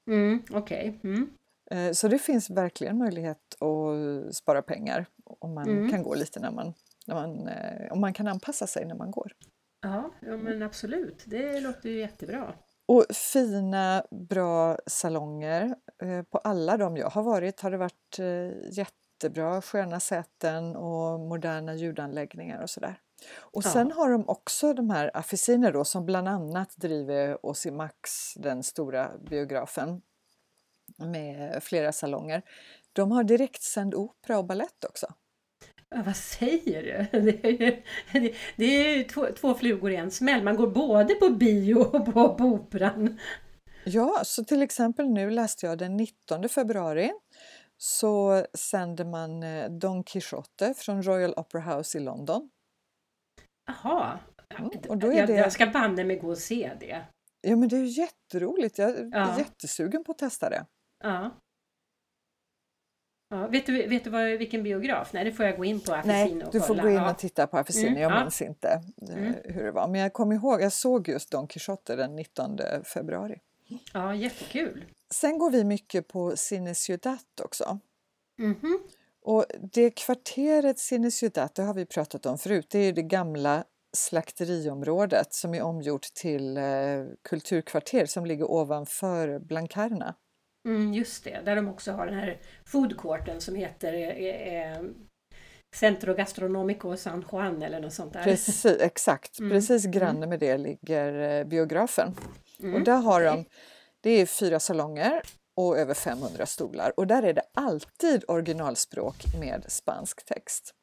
Mm, 0.07 0.43
Okej. 0.51 0.99
Mm. 1.03 1.29
Eh, 1.71 1.91
Så 1.91 2.07
det 2.07 2.19
finns 2.19 2.49
verkligen 2.49 2.97
möjlighet 2.97 3.55
att 3.61 4.35
spara 4.35 4.61
pengar 4.61 5.05
om 5.23 5.53
man 5.53 5.69
Mm. 5.69 5.89
kan 5.91 6.03
gå 6.03 6.15
lite 6.15 6.39
när 6.39 6.51
man, 6.51 6.73
när 7.07 7.15
man, 7.15 7.47
eh, 7.47 7.91
om 7.91 8.01
man 8.01 8.13
kan 8.13 8.27
anpassa 8.27 8.67
sig 8.67 8.85
när 8.85 8.95
man 8.95 9.11
går. 9.11 9.31
Ja, 9.81 10.09
ja, 10.21 10.37
men 10.37 10.61
absolut. 10.61 11.23
Det 11.27 11.59
låter 11.59 11.89
ju 11.89 11.99
jättebra. 11.99 12.53
Och 12.87 13.05
fina, 13.33 14.03
bra 14.11 14.77
salonger. 14.87 15.75
Eh, 16.01 16.21
På 16.23 16.37
alla 16.37 16.77
de 16.77 16.97
jag 16.97 17.09
har 17.09 17.23
varit 17.23 17.59
har 17.61 17.71
det 17.71 17.77
varit 17.77 18.19
eh, 18.19 18.69
jättebra, 19.23 19.61
sköna 19.61 19.99
säten 19.99 20.75
och 20.75 21.19
moderna 21.19 21.75
ljudanläggningar 21.75 22.61
och 22.61 22.69
sådär. 22.69 22.99
Och 23.39 23.65
Ja. 23.65 23.69
sen 23.69 23.91
har 23.91 24.09
de 24.09 24.29
också 24.29 24.73
de 24.73 24.89
här 24.89 25.11
Afficiner 25.13 25.71
då 25.73 25.85
som 25.85 26.05
bland 26.05 26.27
annat 26.27 26.77
driver 26.77 27.45
Osimax, 27.45 28.33
den 28.35 28.63
stora 28.63 29.11
biografen 29.29 30.01
med 30.97 31.63
flera 31.63 31.91
salonger. 31.91 32.41
De 32.93 33.11
har 33.11 33.23
direktsänd 33.23 33.95
opera 33.95 34.37
och 34.37 34.45
ballett 34.45 34.83
också. 34.89 35.07
Ja, 35.89 36.03
vad 36.05 36.15
säger 36.15 36.83
du? 36.83 37.19
Det 37.31 37.45
är 37.45 37.51
ju, 37.51 37.81
det, 38.13 38.35
det 38.57 38.65
är 38.65 38.97
ju 38.97 39.03
två, 39.03 39.27
två 39.39 39.53
flugor 39.53 39.91
i 39.91 39.95
en 39.95 40.11
smäll. 40.11 40.43
Man 40.43 40.55
går 40.55 40.67
både 40.67 41.15
på 41.15 41.29
bio 41.29 41.75
och 41.75 42.05
på, 42.05 42.35
på 42.35 42.43
operan. 42.43 43.19
Ja, 43.83 44.21
så 44.25 44.43
till 44.43 44.61
exempel 44.61 45.09
nu 45.09 45.29
läste 45.29 45.65
jag 45.65 45.77
den 45.77 45.97
19 45.97 46.49
februari 46.49 47.11
så 47.81 48.45
sänder 48.53 49.05
man 49.05 49.43
eh, 49.43 49.69
Don 49.69 50.03
Quixote 50.03 50.73
från 50.73 51.03
Royal 51.03 51.33
Opera 51.37 51.61
House 51.61 51.97
i 51.97 52.01
London. 52.01 52.49
Jaha. 53.67 54.19
Mm, 54.49 54.69
och 54.89 54.97
då 54.97 55.07
är 55.07 55.13
jag, 55.13 55.27
det- 55.27 55.33
jag 55.35 55.51
ska 55.51 55.65
banne 55.65 56.03
mig 56.03 56.15
gå 56.19 56.29
och 56.29 56.37
se 56.37 56.71
det. 56.79 57.05
Ja 57.41 57.55
men 57.55 57.69
det 57.69 57.77
är 57.77 57.83
jätteroligt, 57.99 58.77
jag 58.77 58.89
är 58.89 59.09
Ja. 59.13 59.37
jättesugen 59.37 60.03
på 60.03 60.11
att 60.11 60.17
testa 60.17 60.49
det. 60.49 60.65
Ja. 61.03 61.31
Ja, 63.29 63.47
vet 63.47 63.65
du, 63.65 63.87
vet 63.87 64.03
du 64.03 64.09
vad, 64.09 64.23
vilken 64.25 64.63
biograf? 64.63 65.13
Nej, 65.13 65.25
det 65.25 65.31
får 65.31 65.45
jag 65.45 65.57
gå 65.57 65.65
in 65.65 65.79
på 65.79 65.93
Affisin 65.93 66.37
Nej, 66.37 66.45
och 66.45 66.51
du 66.51 66.59
får 66.59 66.67
kolla. 66.67 66.83
gå 66.83 66.89
in 66.89 66.95
ja. 66.95 67.11
och 67.11 67.17
titta 67.17 67.47
på 67.47 67.57
Afficini, 67.57 67.87
Mm, 67.87 68.01
jag 68.01 68.11
ja. 68.11 68.21
minns 68.23 68.41
inte 68.41 68.81
eh, 69.09 69.17
Mm. 69.17 69.33
hur 69.43 69.63
det 69.63 69.71
var. 69.71 69.87
Men 69.87 70.01
jag 70.01 70.13
kommer 70.13 70.35
ihåg, 70.35 70.61
jag 70.61 70.73
såg 70.73 71.07
just 71.07 71.31
Don 71.31 71.47
Quixote 71.47 71.95
den 71.95 72.15
19 72.15 72.57
februari. 72.83 73.39
ja, 73.93 74.15
jättekul. 74.15 74.85
Sen 75.13 75.37
går 75.37 75.51
vi 75.51 75.63
mycket 75.63 76.07
på 76.07 76.35
Cine 76.37 76.75
Ciudad 76.75 77.19
också. 77.43 77.79
Mhm. 78.37 78.79
Och 79.21 79.45
det 79.73 79.91
kvarteret 79.91 80.79
Cine 80.79 81.11
Ciudad, 81.11 81.49
det 81.55 81.61
har 81.61 81.73
vi 81.73 81.85
pratat 81.85 82.25
om 82.25 82.37
förut, 82.37 82.67
det 82.69 82.79
är 82.79 82.93
det 82.93 83.01
gamla 83.01 83.63
slakteriområdet 83.97 85.33
som 85.33 85.53
är 85.53 85.61
omgjort 85.61 86.13
till 86.13 86.57
eh, 86.57 86.63
kulturkvarter 87.29 88.05
som 88.05 88.25
ligger 88.25 88.51
ovanför 88.51 89.39
Blancarna. 89.39 90.15
Mm, 90.67 90.93
just 90.93 91.23
det, 91.23 91.41
där 91.45 91.55
de 91.55 91.67
också 91.67 91.91
har 91.91 92.05
den 92.05 92.15
här 92.15 92.41
foodcourten 92.65 93.41
som 93.41 93.55
heter 93.55 93.93
eh, 93.93 94.73
eh, 94.73 94.81
Centro 95.75 96.13
Gastronomico 96.13 96.97
San 96.97 97.25
Juan 97.31 97.61
eller 97.61 97.79
något 97.79 97.93
sånt 97.93 98.13
där. 98.13 98.23
Precis, 98.23 98.65
exakt, 98.65 99.39
Mm, 99.39 99.51
precis 99.51 99.85
mm. 99.85 99.91
granne 99.99 100.27
med 100.27 100.39
det 100.39 100.57
ligger 100.57 101.39
eh, 101.39 101.43
biografen. 101.45 102.15
Mm, 102.59 102.75
Och 102.75 102.81
där 102.81 102.97
har 103.01 103.21
de, 103.23 103.45
det 104.01 104.09
är 104.09 104.25
fyra 104.25 104.59
salonger 104.59 105.21
och 105.57 105.77
över 105.77 105.93
500 105.93 106.45
stolar 106.45 106.93
och 106.97 107.07
där 107.07 107.23
är 107.23 107.33
det 107.33 107.43
alltid 107.53 108.23
originalspråk 108.27 109.15
med 109.39 109.65
spansk 109.67 110.25
text. 110.25 110.73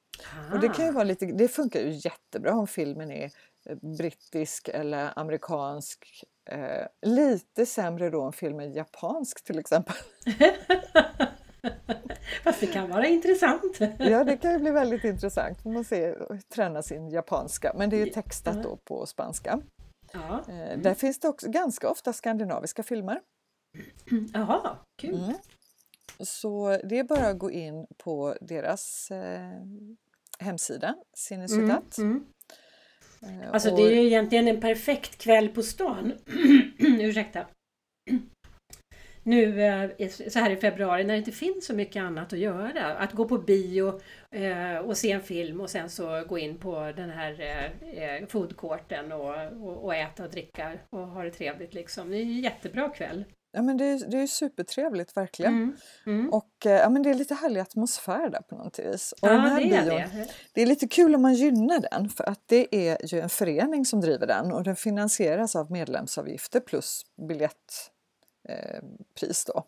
Och 0.52 0.60
det 0.60 0.68
kan 0.68 0.84
ju 0.84 0.90
Ah, 0.90 0.94
vara 0.94 1.04
lite, 1.04 1.26
det 1.26 1.48
funkar 1.48 1.80
ju 1.80 1.90
jättebra 1.90 2.54
om 2.54 2.66
filmen 2.66 3.10
är 3.10 3.30
eh, 3.70 3.76
brittisk 3.98 4.68
eller 4.68 5.18
amerikansk. 5.18 6.24
Eh, 6.50 6.86
lite 7.06 7.66
sämre 7.66 8.10
då 8.10 8.22
om 8.22 8.32
filmen 8.32 8.70
är 8.70 8.76
japansk 8.76 9.44
till 9.44 9.58
exempel. 9.58 9.96
Fast 12.44 12.60
det 12.60 12.66
kan 12.66 12.90
vara 12.90 13.06
intressant. 13.06 13.78
Ja, 13.98 14.24
det 14.24 14.36
kan 14.36 14.52
ju 14.52 14.58
bli 14.58 14.70
väldigt 14.70 15.04
intressant. 15.04 15.64
Man 15.64 15.84
ser, 15.84 16.40
träna 16.54 16.82
sin 16.82 17.08
japanska, 17.08 17.72
men 17.76 17.90
det 17.90 18.02
är 18.02 18.06
textat 18.06 18.62
då 18.62 18.76
på 18.76 19.06
spanska. 19.06 19.60
Ja. 20.16 20.44
Eh, 20.48 20.78
där 20.78 20.94
finns 20.94 21.20
det 21.20 21.28
också 21.28 21.50
ganska 21.50 21.90
ofta 21.90 22.12
skandinaviska 22.12 22.82
filmer. 22.82 23.20
Jaha, 24.32 24.78
kul. 24.98 25.14
Mm. 25.14 25.34
Så 26.18 26.78
det 26.84 26.98
är 26.98 27.04
bara 27.04 27.26
att 27.26 27.38
gå 27.38 27.50
in 27.50 27.86
på 27.98 28.36
deras 28.40 29.10
eh, 29.10 29.50
hemsida, 30.38 30.94
Cine 31.16 31.46
Mm, 31.52 31.82
mm. 31.98 32.24
Eh, 33.22 33.52
Alltså 33.52 33.76
det 33.76 33.82
är 33.82 33.90
ju 33.90 34.06
egentligen 34.06 34.48
en 34.48 34.60
perfekt 34.60 35.18
kväll 35.18 35.48
på 35.48 35.62
stan. 35.62 36.12
Ursäkta. 36.78 37.46
Nu 39.26 39.62
eh, 39.62 40.08
så 40.28 40.38
här 40.38 40.50
i 40.50 40.56
februari 40.56 41.04
när 41.04 41.14
det 41.14 41.18
inte 41.18 41.32
finns 41.32 41.66
så 41.66 41.74
mycket 41.74 42.02
annat 42.02 42.32
att 42.32 42.38
göra. 42.38 42.94
Att 42.94 43.12
gå 43.12 43.28
på 43.28 43.38
bio 43.38 44.00
eh, 44.30 44.78
och 44.78 44.96
se 44.96 45.12
en 45.12 45.22
film 45.22 45.60
och 45.60 45.70
sen 45.70 45.90
så 45.90 46.24
gå 46.28 46.38
in 46.38 46.58
på 46.58 46.92
den 46.96 47.10
här 47.10 47.40
eh, 47.80 48.26
foodcourten 48.26 49.12
och, 49.12 49.84
och, 49.84 49.94
äta 49.94 50.24
och 50.24 50.30
dricka 50.30 50.72
och 50.90 51.08
ha 51.08 51.22
det 51.22 51.30
trevligt 51.30 51.74
liksom. 51.74 52.10
Det 52.10 52.16
är 52.16 52.24
ju 52.24 52.32
en 52.32 52.40
jättebra 52.40 52.88
kväll. 52.88 53.24
Ja, 53.52 53.62
men 53.62 53.76
det, 53.76 53.84
är, 53.84 54.10
det 54.10 54.18
är 54.18 54.26
supertrevligt 54.26 55.16
verkligen. 55.16 55.52
Mm. 55.52 55.76
Mm. 56.06 56.32
Och 56.32 56.52
ja, 56.64 56.88
men 56.90 57.02
det 57.02 57.10
är 57.10 57.14
lite 57.14 57.34
härlig 57.34 57.60
atmosfär 57.60 58.30
där 58.30 58.40
på 58.40 58.56
något 58.56 58.78
vis. 58.78 59.14
Och 59.22 59.28
Ja, 59.28 59.32
den 59.32 59.40
här 59.40 59.60
det 59.60 59.76
är 59.76 59.84
bion, 59.84 59.96
det. 59.96 60.28
det 60.52 60.62
är 60.62 60.66
lite 60.66 60.88
kul 60.88 61.14
om 61.14 61.22
man 61.22 61.34
gynnar 61.34 61.80
den 61.90 62.08
för 62.08 62.24
att 62.24 62.42
det 62.46 62.76
är 62.88 63.14
ju 63.14 63.20
en 63.20 63.28
förening 63.28 63.84
som 63.84 64.00
driver 64.00 64.26
den 64.26 64.52
och 64.52 64.62
den 64.62 64.76
finansieras 64.76 65.56
av 65.56 65.72
medlemsavgifter 65.72 66.60
plus 66.60 67.02
biljettpris 67.28 67.92
eh, 68.48 68.80
pris 69.20 69.44
då. 69.44 69.64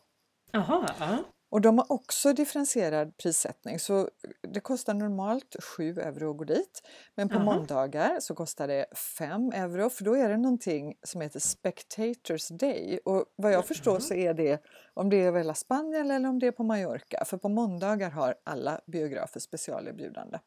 Jaha, 0.53 0.95
ja. 1.01 1.19
Och 1.51 1.61
de 1.61 1.79
har 1.79 1.93
också 1.93 2.33
differentierad 2.33 3.17
prissättning 3.17 3.79
så 3.79 4.09
det 4.43 4.61
kostar 4.61 4.95
normalt 4.95 5.57
7 5.77 5.91
euro 5.99 6.31
att 6.31 6.37
gå 6.37 6.45
dit. 6.45 6.83
Men 7.15 7.29
på 7.29 7.35
Jaha. 7.35 7.45
måndagar 7.45 8.21
så 8.21 8.35
kostar 8.35 8.69
det 8.69 8.87
5 9.19 9.53
euro 9.53 9.91
för 9.91 10.05
då 10.05 10.17
är 10.17 10.29
det 10.29 10.37
någonting 10.37 10.95
som 11.03 11.21
heter 11.21 11.41
Spectators 11.41 12.49
Day. 12.49 13.01
Och 13.05 13.25
vad 13.37 13.53
jag 13.53 13.67
förstår 13.67 13.99
så 13.99 14.15
är 14.15 14.35
det 14.35 14.63
om 14.95 15.11
det 15.11 15.17
är 15.17 15.27
över 15.27 15.39
hela 15.39 15.55
Spanien 15.55 16.11
eller 16.11 16.29
om 16.29 16.39
det 16.39 16.47
är 16.47 16.53
på 16.53 16.63
Mallorca. 16.63 17.25
För 17.25 17.37
på 17.37 17.49
måndagar 17.49 18.11
har 18.11 18.35
alla 18.45 18.81
biografer 18.87 19.41
specialerbjudande. 19.41 20.39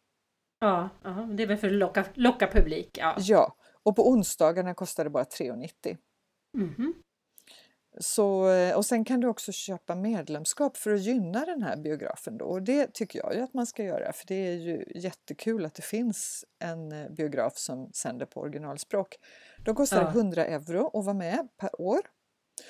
Ja, 0.60 0.90
ja, 1.04 1.10
det 1.10 1.44
är 1.44 1.48
väl 1.48 1.58
för 1.58 1.68
att 1.68 1.74
locka, 1.74 2.06
locka 2.14 2.48
publik. 2.48 2.98
Ja. 2.98 3.16
Ja, 3.18 3.56
och 3.84 3.96
på 3.96 4.10
onsdagarna 4.10 4.74
kostar 4.74 5.04
det 5.04 5.10
bara 5.10 5.24
3,90. 5.24 5.98
Mhm. 6.58 6.94
Så, 8.00 8.50
eh, 8.52 8.76
och 8.78 8.86
sen 8.86 9.06
kan 9.06 9.20
du 9.20 9.28
också 9.28 9.52
köpa 9.52 9.96
medlemskap 9.96 10.78
för 10.78 10.94
att 10.94 11.02
gynna 11.02 11.46
den 11.46 11.64
här 11.64 11.78
biografen 11.78 12.38
då. 12.38 12.46
Och 12.46 12.62
det 12.62 12.94
tycker 12.94 13.20
jag 13.20 13.36
ju 13.36 13.42
att 13.42 13.54
man 13.54 13.66
ska 13.68 13.84
göra 13.84 14.14
för 14.14 14.28
det 14.28 14.36
är 14.36 14.54
ju 14.54 14.86
jättekul 14.96 15.66
att 15.66 15.74
det 15.76 15.82
finns 15.82 16.46
en 16.60 16.92
eh, 16.92 17.10
biograf 17.10 17.58
som 17.58 17.90
sänder 17.94 18.26
på 18.26 18.40
originalspråk. 18.42 19.16
Då 19.66 19.74
kostar 19.74 19.98
Ja. 19.98 20.04
det 20.04 20.20
100 20.20 20.46
euro 20.46 21.00
att 21.00 21.06
vara 21.06 21.14
med 21.18 21.48
per 21.58 21.82
år 21.82 22.00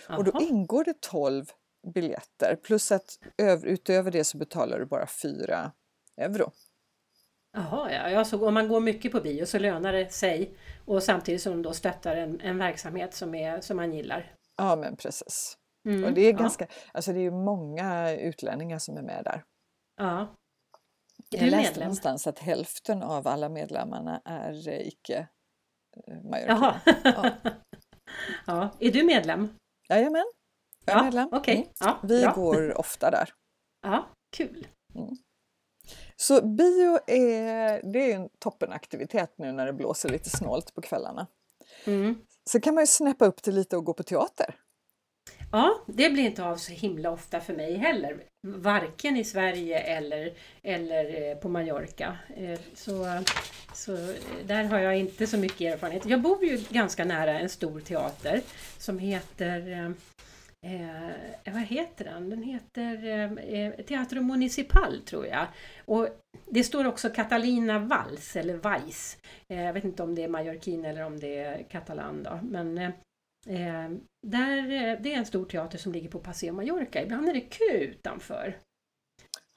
och 0.09 0.23
då 0.23 0.41
ingår 0.41 0.83
det 0.83 1.01
12 1.01 1.45
biljetter 1.93 2.55
plus 2.55 2.91
att 2.91 3.19
över, 3.37 3.67
utöver 3.67 4.11
det 4.11 4.23
så 4.23 4.37
betalar 4.37 4.79
du 4.79 4.85
bara 4.85 5.07
4 5.07 5.71
euro. 6.17 6.51
Jaha, 7.53 7.91
ja. 7.91 8.09
Jag 8.09 8.27
såg, 8.27 8.43
om 8.43 8.53
man 8.53 8.67
går 8.67 8.79
mycket 8.79 9.11
på 9.11 9.21
bio 9.21 9.45
så 9.45 9.59
lönar 9.59 9.93
det 9.93 10.13
sig 10.13 10.57
och 10.85 11.03
samtidigt 11.03 11.41
som 11.41 11.61
då 11.61 11.73
stöttar 11.73 12.15
en, 12.15 12.41
en 12.41 12.57
verksamhet 12.57 13.13
som, 13.13 13.35
är, 13.35 13.61
som 13.61 13.77
man 13.77 13.93
gillar. 13.93 14.35
Ja 14.61 14.75
men 14.75 14.95
precis. 14.95 15.57
Mm, 15.89 16.03
Och 16.03 16.13
det 16.13 16.21
är 16.21 16.31
ja, 16.33 16.37
ganska, 16.39 16.67
alltså 16.93 17.13
det 17.13 17.19
är 17.19 17.23
ju 17.23 17.31
många 17.31 18.11
utlänningar 18.11 18.79
som 18.79 18.97
är 18.97 19.01
med 19.01 19.23
där. 19.23 19.43
Ja. 19.97 20.35
Är 21.31 21.37
Jag 21.37 21.45
läste 21.49 21.57
medlem? 21.69 21.83
någonstans 21.83 22.27
att 22.27 22.39
hälften 22.39 23.03
av 23.03 23.27
alla 23.27 23.49
medlemmarna 23.49 24.21
är 24.25 24.67
eh, 24.69 24.87
icke 24.87 25.27
eh. 26.07 26.39
Jaha. 26.47 26.81
Ja. 27.03 27.29
ja. 28.47 28.69
Är 28.79 28.91
du 28.91 29.03
medlem? 29.03 29.49
Jajamän, 29.89 30.25
jag 30.85 30.93
är 30.95 30.99
Ja, 30.99 31.03
medlem. 31.03 31.29
okej. 31.31 31.55
Mm. 31.55 31.67
Ja, 31.79 31.99
Vi 32.03 32.21
bra. 32.21 32.33
går 32.33 32.77
ofta 32.79 33.11
där. 33.11 33.29
Ja, 33.81 34.09
kul. 34.37 34.67
Så 36.15 36.47
bio 36.47 36.99
är, 37.07 37.91
det 37.93 38.11
är 38.11 38.15
en 38.15 38.29
toppenaktivitet 38.39 39.33
nu 39.37 39.51
när 39.51 39.65
det 39.65 39.73
blåser 39.73 40.09
lite 40.09 40.29
snålt 40.29 40.73
på 40.75 40.81
kvällarna. 40.81 41.27
Mm. 41.85 42.15
Så 42.49 42.59
kan 42.59 42.75
man 42.75 42.81
ju 42.81 42.87
snäppa 42.87 43.25
upp 43.25 43.43
det 43.43 43.51
lite 43.51 43.77
och 43.77 43.85
gå 43.85 43.93
på 43.93 44.03
teater. 44.03 44.55
Ja, 45.51 45.81
det 45.85 46.09
blir 46.09 46.23
inte 46.23 46.43
av 46.43 46.55
så 46.55 46.71
himla 46.71 47.11
ofta 47.11 47.39
för 47.39 47.53
mig 47.53 47.77
heller. 47.77 48.23
Varken 48.47 49.17
i 49.17 49.23
Sverige 49.23 49.79
eller, 49.79 50.33
eller 50.63 51.31
eh, 51.31 51.37
på 51.37 51.49
Mallorca. 51.49 52.17
Eh, 52.37 52.59
så, 52.73 53.23
så 53.73 53.93
eh, 53.93 54.15
där 54.45 54.63
har 54.63 54.79
jag 54.79 54.97
inte 54.97 55.27
så 55.27 55.37
mycket 55.37 55.73
erfarenhet. 55.73 56.05
Jag 56.05 56.21
bor 56.21 56.43
ju 56.43 56.63
ganska 56.69 57.05
nära 57.05 57.39
en 57.39 57.49
stor 57.49 57.79
teater 57.79 58.41
som 58.77 58.99
heter 58.99 59.93
Eh, 60.65 61.53
vad 61.53 61.63
heter 61.63 62.05
den? 62.05 62.29
Den 62.29 62.43
heter 62.43 63.05
eh, 63.53 63.85
Teatro 63.85 64.21
Municipal 64.21 65.01
tror 65.01 65.25
jag. 65.25 65.47
Och 65.85 66.07
det 66.45 66.63
står 66.63 66.87
också 66.87 67.09
Catalina 67.09 67.79
Valls 67.79 68.35
eller 68.35 68.53
Weiss. 68.57 69.17
Eh, 69.47 69.63
jag 69.63 69.73
vet 69.73 69.83
inte 69.83 70.03
om 70.03 70.15
det 70.15 70.23
är 70.23 70.27
mallorquin 70.27 70.85
eller 70.85 71.05
om 71.05 71.19
det 71.19 71.37
är 71.37 71.63
katalan 71.63 72.23
då. 72.23 72.39
Men 72.43 72.77
eh, 72.77 73.89
där, 74.27 74.97
det 74.97 75.13
är 75.13 75.17
en 75.17 75.25
stor 75.25 75.45
teater 75.45 75.77
som 75.77 75.91
ligger 75.91 76.09
på 76.09 76.19
Paseo 76.19 76.53
Mallorca. 76.53 77.03
Ibland 77.03 77.29
är 77.29 77.33
det 77.33 77.41
kö 77.41 77.77
utanför. 77.77 78.57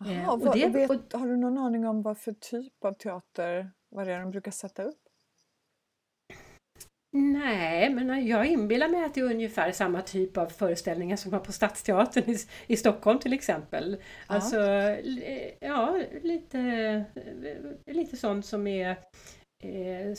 Aha, 0.04 0.32
och 0.32 0.56
det, 0.56 0.68
vet, 0.68 0.90
och, 0.90 1.20
har 1.20 1.26
du 1.26 1.36
någon 1.36 1.58
aning 1.58 1.86
om 1.86 2.02
vad 2.02 2.18
för 2.18 2.32
typ 2.32 2.84
av 2.84 2.92
teater, 2.92 3.70
vad 3.88 4.06
det 4.06 4.12
är 4.12 4.20
de 4.20 4.30
brukar 4.30 4.50
sätta 4.50 4.82
upp? 4.82 5.03
Nej, 7.16 7.90
men 7.90 8.26
jag 8.26 8.46
inbillar 8.46 8.88
mig 8.88 9.04
att 9.04 9.14
det 9.14 9.20
är 9.20 9.24
ungefär 9.24 9.72
samma 9.72 10.02
typ 10.02 10.36
av 10.36 10.46
föreställningar 10.46 11.16
som 11.16 11.30
var 11.30 11.38
på 11.38 11.52
Stadsteatern 11.52 12.30
i, 12.30 12.38
i 12.66 12.76
Stockholm 12.76 13.18
till 13.18 13.32
exempel. 13.32 13.96
Ja. 14.28 14.34
Alltså, 14.34 14.58
ja, 15.60 16.00
lite, 16.22 17.04
lite 17.86 18.16
sånt 18.16 18.46
som 18.46 18.66
är 18.66 18.90
eh, 19.62 20.14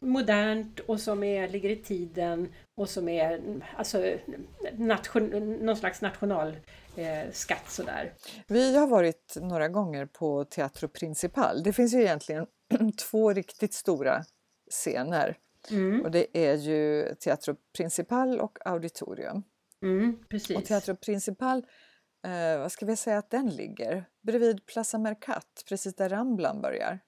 modernt 0.00 0.80
och 0.80 1.00
som 1.00 1.22
är, 1.22 1.48
ligger 1.48 1.70
i 1.70 1.76
tiden 1.76 2.52
och 2.80 2.88
som 2.88 3.08
är 3.08 3.42
alltså, 3.76 4.14
nation, 4.72 5.56
någon 5.60 5.76
slags 5.76 6.00
nationalskatt 6.00 7.64
eh, 7.64 7.68
sådär. 7.68 8.12
Vi 8.46 8.76
har 8.76 8.86
varit 8.86 9.36
några 9.40 9.68
gånger 9.68 10.06
på 10.06 10.44
Teatro 10.44 10.88
Principal. 10.88 11.62
Det 11.62 11.72
finns 11.72 11.94
ju 11.94 12.00
egentligen 12.00 12.46
två 13.10 13.32
riktigt 13.32 13.74
stora 13.74 14.24
scener 14.70 15.36
Mm. 15.70 16.00
Och 16.02 16.10
det 16.10 16.38
är 16.38 16.54
ju 16.54 17.14
Teatro 17.14 17.56
Principal 17.76 18.40
och 18.40 18.58
Auditorium. 18.64 19.42
Mm, 19.82 20.24
precis. 20.30 20.56
Och 20.56 20.64
Teatro 20.64 20.96
Principal, 20.96 21.58
eh, 22.26 22.58
vad 22.58 22.72
ska 22.72 22.86
vi 22.86 22.96
säga 22.96 23.18
att 23.18 23.30
den 23.30 23.48
ligger? 23.48 24.04
Bredvid 24.26 24.66
Plaza 24.66 24.98
Mercat, 24.98 25.64
precis 25.68 25.94
där 25.94 26.08
Ramblan 26.08 26.60
börjar. 26.60 27.00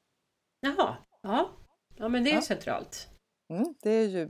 Jaha, 0.60 0.96
ja. 1.22 1.50
Ja 1.96 2.08
men 2.08 2.24
det 2.24 2.30
är 2.30 2.34
ja. 2.34 2.42
centralt. 2.42 3.08
Mm, 3.50 3.74
det 3.82 3.90
är 3.90 4.08
ju 4.08 4.28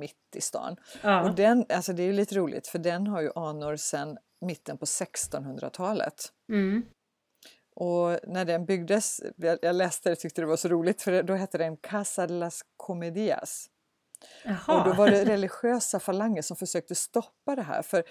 mitt 0.00 0.36
i 0.36 0.40
stan. 0.40 0.76
Ja. 1.02 1.22
Och 1.22 1.34
den, 1.34 1.66
alltså 1.68 1.92
det 1.92 2.02
är 2.02 2.12
lite 2.12 2.34
roligt 2.34 2.66
för 2.66 2.78
den 2.78 3.06
har 3.06 3.20
ju 3.20 3.30
anor 3.34 3.76
sedan 3.76 4.18
mitten 4.40 4.78
på 4.78 4.84
1600-talet. 4.84 6.14
Mm. 6.52 6.82
Och 7.74 8.18
när 8.26 8.44
den 8.44 8.64
byggdes, 8.64 9.20
jag 9.62 9.76
läste 9.76 10.08
det 10.08 10.12
och 10.12 10.18
tyckte 10.18 10.40
det 10.40 10.46
var 10.46 10.56
så 10.56 10.68
roligt 10.68 11.02
för 11.02 11.22
då 11.22 11.34
hette 11.34 11.58
den 11.58 11.76
Casa 11.76 12.26
de 12.26 12.34
las 12.34 12.62
Comedias. 12.76 13.68
Jaha. 14.44 14.78
Och 14.78 14.88
då 14.88 14.94
var 14.94 15.10
det 15.10 15.24
religiösa 15.32 16.00
falanger 16.00 16.42
som 16.42 16.56
försökte 16.56 16.94
stoppa 16.94 17.56
det 17.56 17.62
här 17.62 17.82
för, 17.82 18.04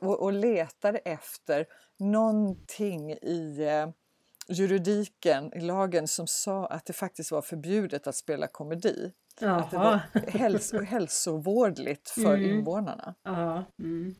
och, 0.00 0.22
och 0.22 0.32
letade 0.32 0.98
efter 0.98 1.66
någonting 1.98 3.12
i 3.12 3.66
eh, 3.68 3.88
juridiken, 4.48 5.54
i 5.54 5.60
lagen 5.60 6.08
som 6.08 6.26
sa 6.26 6.66
att 6.66 6.86
det 6.86 6.92
faktiskt 6.92 7.30
var 7.30 7.42
förbjudet 7.42 8.06
att 8.06 8.16
spela 8.16 8.46
komedi. 8.46 9.12
Jaha. 9.40 9.56
Att 9.56 9.70
det 9.70 9.76
var 9.76 10.00
häls 10.38 10.72
hälsovårdligt 10.72 12.10
för 12.10 12.34
mm. 12.34 12.50
invånarna. 12.50 13.14
Ja. 13.22 13.64
Mm. 13.78 14.14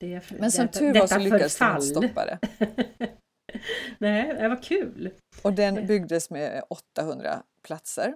Det, 0.00 0.30
Men 0.30 0.52
som 0.52 0.68
tur 0.68 0.94
var 0.94 1.06
så 1.06 1.18
lyckades 1.18 1.58
de 1.58 1.80
stoppa 1.80 2.24
det. 2.24 2.38
Nej, 3.98 4.34
det 4.34 4.48
var 4.48 4.62
kul! 4.62 5.10
Och 5.42 5.52
den 5.52 5.86
byggdes 5.86 6.30
med 6.30 6.62
800 6.68 7.42
platser. 7.62 8.14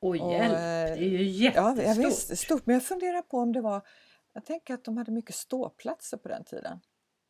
Oj, 0.00 0.20
och, 0.20 0.32
hjälp! 0.32 0.58
Det 0.98 1.04
är 1.04 1.08
ju 1.08 1.22
jättestort! 1.22 1.84
Ja, 1.84 1.94
visst, 2.08 2.38
stort. 2.38 2.66
Men 2.66 2.74
jag 2.74 2.82
funderar 2.82 3.22
på 3.22 3.38
om 3.38 3.52
det 3.52 3.60
var... 3.60 3.82
Jag 4.32 4.44
tänker 4.44 4.74
att 4.74 4.84
de 4.84 4.96
hade 4.96 5.12
mycket 5.12 5.34
ståplatser 5.34 6.16
på 6.16 6.28
den 6.28 6.44
tiden. 6.44 6.80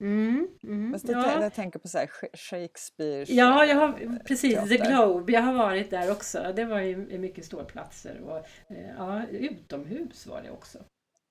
Mm, 0.01 0.49
mm, 0.63 0.93
det, 1.03 1.13
ja. 1.13 1.43
Jag 1.43 1.55
tänker 1.55 1.79
på 1.79 1.89
så 1.89 1.99
Shakespeare. 2.35 3.25
Ja, 3.29 3.65
jag 3.65 3.77
har, 3.77 4.19
precis. 4.25 4.55
Teater. 4.55 4.69
The 4.69 4.77
Globe. 4.77 5.33
Jag 5.33 5.43
har 5.43 5.55
varit 5.55 5.91
där 5.91 6.11
också. 6.11 6.53
Det 6.57 6.65
var 6.65 6.81
ju 6.81 7.19
mycket 7.19 7.45
ståplatser. 7.45 8.21
Och, 8.21 8.37
eh, 8.77 8.89
ja, 8.99 9.27
utomhus 9.27 10.27
var 10.27 10.43
det 10.43 10.51
också. 10.51 10.79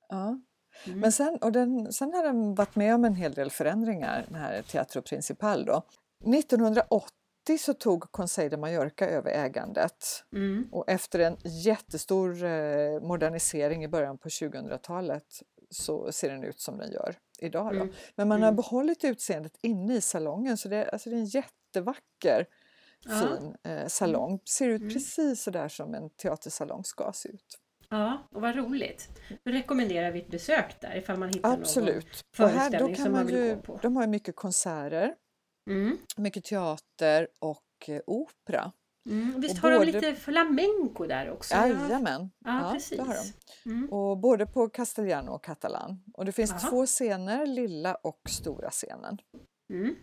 Ja. 0.09 0.39
Mm. 0.85 0.99
Men 0.99 1.11
sen, 1.11 1.37
och 1.41 1.51
den, 1.51 1.93
sen 1.93 2.13
har 2.13 2.23
den 2.23 2.55
varit 2.55 2.75
med 2.75 2.95
om 2.95 3.05
en 3.05 3.15
hel 3.15 3.33
del 3.33 3.49
förändringar, 3.49 4.25
den 4.27 4.35
här 4.35 4.61
Teatro 4.61 5.01
Principal. 5.01 5.65
Då. 5.65 5.83
1980 6.25 7.11
så 7.59 7.73
tog 7.73 8.11
Conseil 8.11 8.51
de 8.51 8.57
Mallorca 8.57 9.07
över 9.07 9.31
ägandet 9.31 10.23
mm. 10.33 10.69
och 10.71 10.89
efter 10.89 11.19
en 11.19 11.37
jättestor 11.43 12.43
eh, 12.43 13.01
modernisering 13.01 13.83
i 13.83 13.87
början 13.87 14.17
på 14.17 14.29
2000-talet 14.29 15.25
så 15.69 16.11
ser 16.11 16.29
den 16.29 16.43
ut 16.43 16.59
som 16.59 16.77
den 16.77 16.91
gör 16.91 17.15
idag. 17.39 17.73
Då. 17.73 17.81
Mm. 17.81 17.93
Men 18.15 18.27
man 18.27 18.41
har 18.41 18.47
mm. 18.47 18.55
behållit 18.55 19.03
utseendet 19.03 19.57
inne 19.61 19.95
i 19.95 20.01
salongen 20.01 20.57
så 20.57 20.69
det, 20.69 20.89
alltså 20.89 21.09
det 21.09 21.15
är 21.15 21.19
en 21.19 21.25
jättevacker 21.25 22.45
fin 23.03 23.55
ja. 23.61 23.71
eh, 23.71 23.87
salong. 23.87 24.39
Ser 24.45 24.69
ut 24.69 24.81
mm. 24.81 24.93
precis 24.93 25.41
så 25.41 25.51
där 25.51 25.67
som 25.67 25.93
en 25.93 26.09
teatersalong 26.09 26.83
ska 26.83 27.11
se 27.13 27.29
ut. 27.29 27.59
Ja, 27.89 28.27
och 28.31 28.41
vad 28.41 28.55
roligt. 28.55 29.09
Då 29.43 29.51
rekommenderar 29.51 30.11
vi 30.11 30.19
ett 30.19 30.31
besök 30.31 30.81
där 30.81 30.95
ifall 30.95 31.17
man 31.17 31.29
hittar 31.29 31.53
Absolut. 31.53 32.05
någon 32.39 32.49
föreställning 32.49 32.95
här, 32.95 33.03
som 33.03 33.11
man, 33.11 33.25
man 33.25 33.27
vill 33.27 33.55
gå 33.55 33.61
på. 33.61 33.79
De 33.81 33.95
har 33.95 34.03
ju 34.03 34.09
mycket 34.09 34.35
konserter, 34.35 35.15
mm. 35.67 35.97
mycket 36.17 36.43
teater 36.43 37.27
och 37.39 37.89
eh, 37.89 38.01
opera. 38.07 38.71
Mm. 39.09 39.41
Visst 39.41 39.55
och 39.55 39.61
har 39.61 39.77
både... 39.77 39.85
de 39.85 39.91
lite 39.91 40.15
flamenco 40.15 41.05
där 41.07 41.31
också? 41.31 41.55
Jajamän, 41.55 42.31
ja, 42.45 42.61
ja, 42.61 42.71
precis. 42.73 42.99
har 42.99 43.15
de. 43.63 43.69
Mm. 43.69 43.89
Och 43.93 44.17
både 44.17 44.45
på 44.45 44.69
castellano 44.69 45.31
och 45.31 45.43
catalan. 45.43 46.03
Och 46.13 46.25
det 46.25 46.31
finns 46.31 46.51
Aha. 46.51 46.69
två 46.69 46.85
scener, 46.85 47.45
lilla 47.45 47.95
och 47.95 48.19
stora 48.29 48.69
scenen. 48.69 49.17
Mm. 49.73 49.95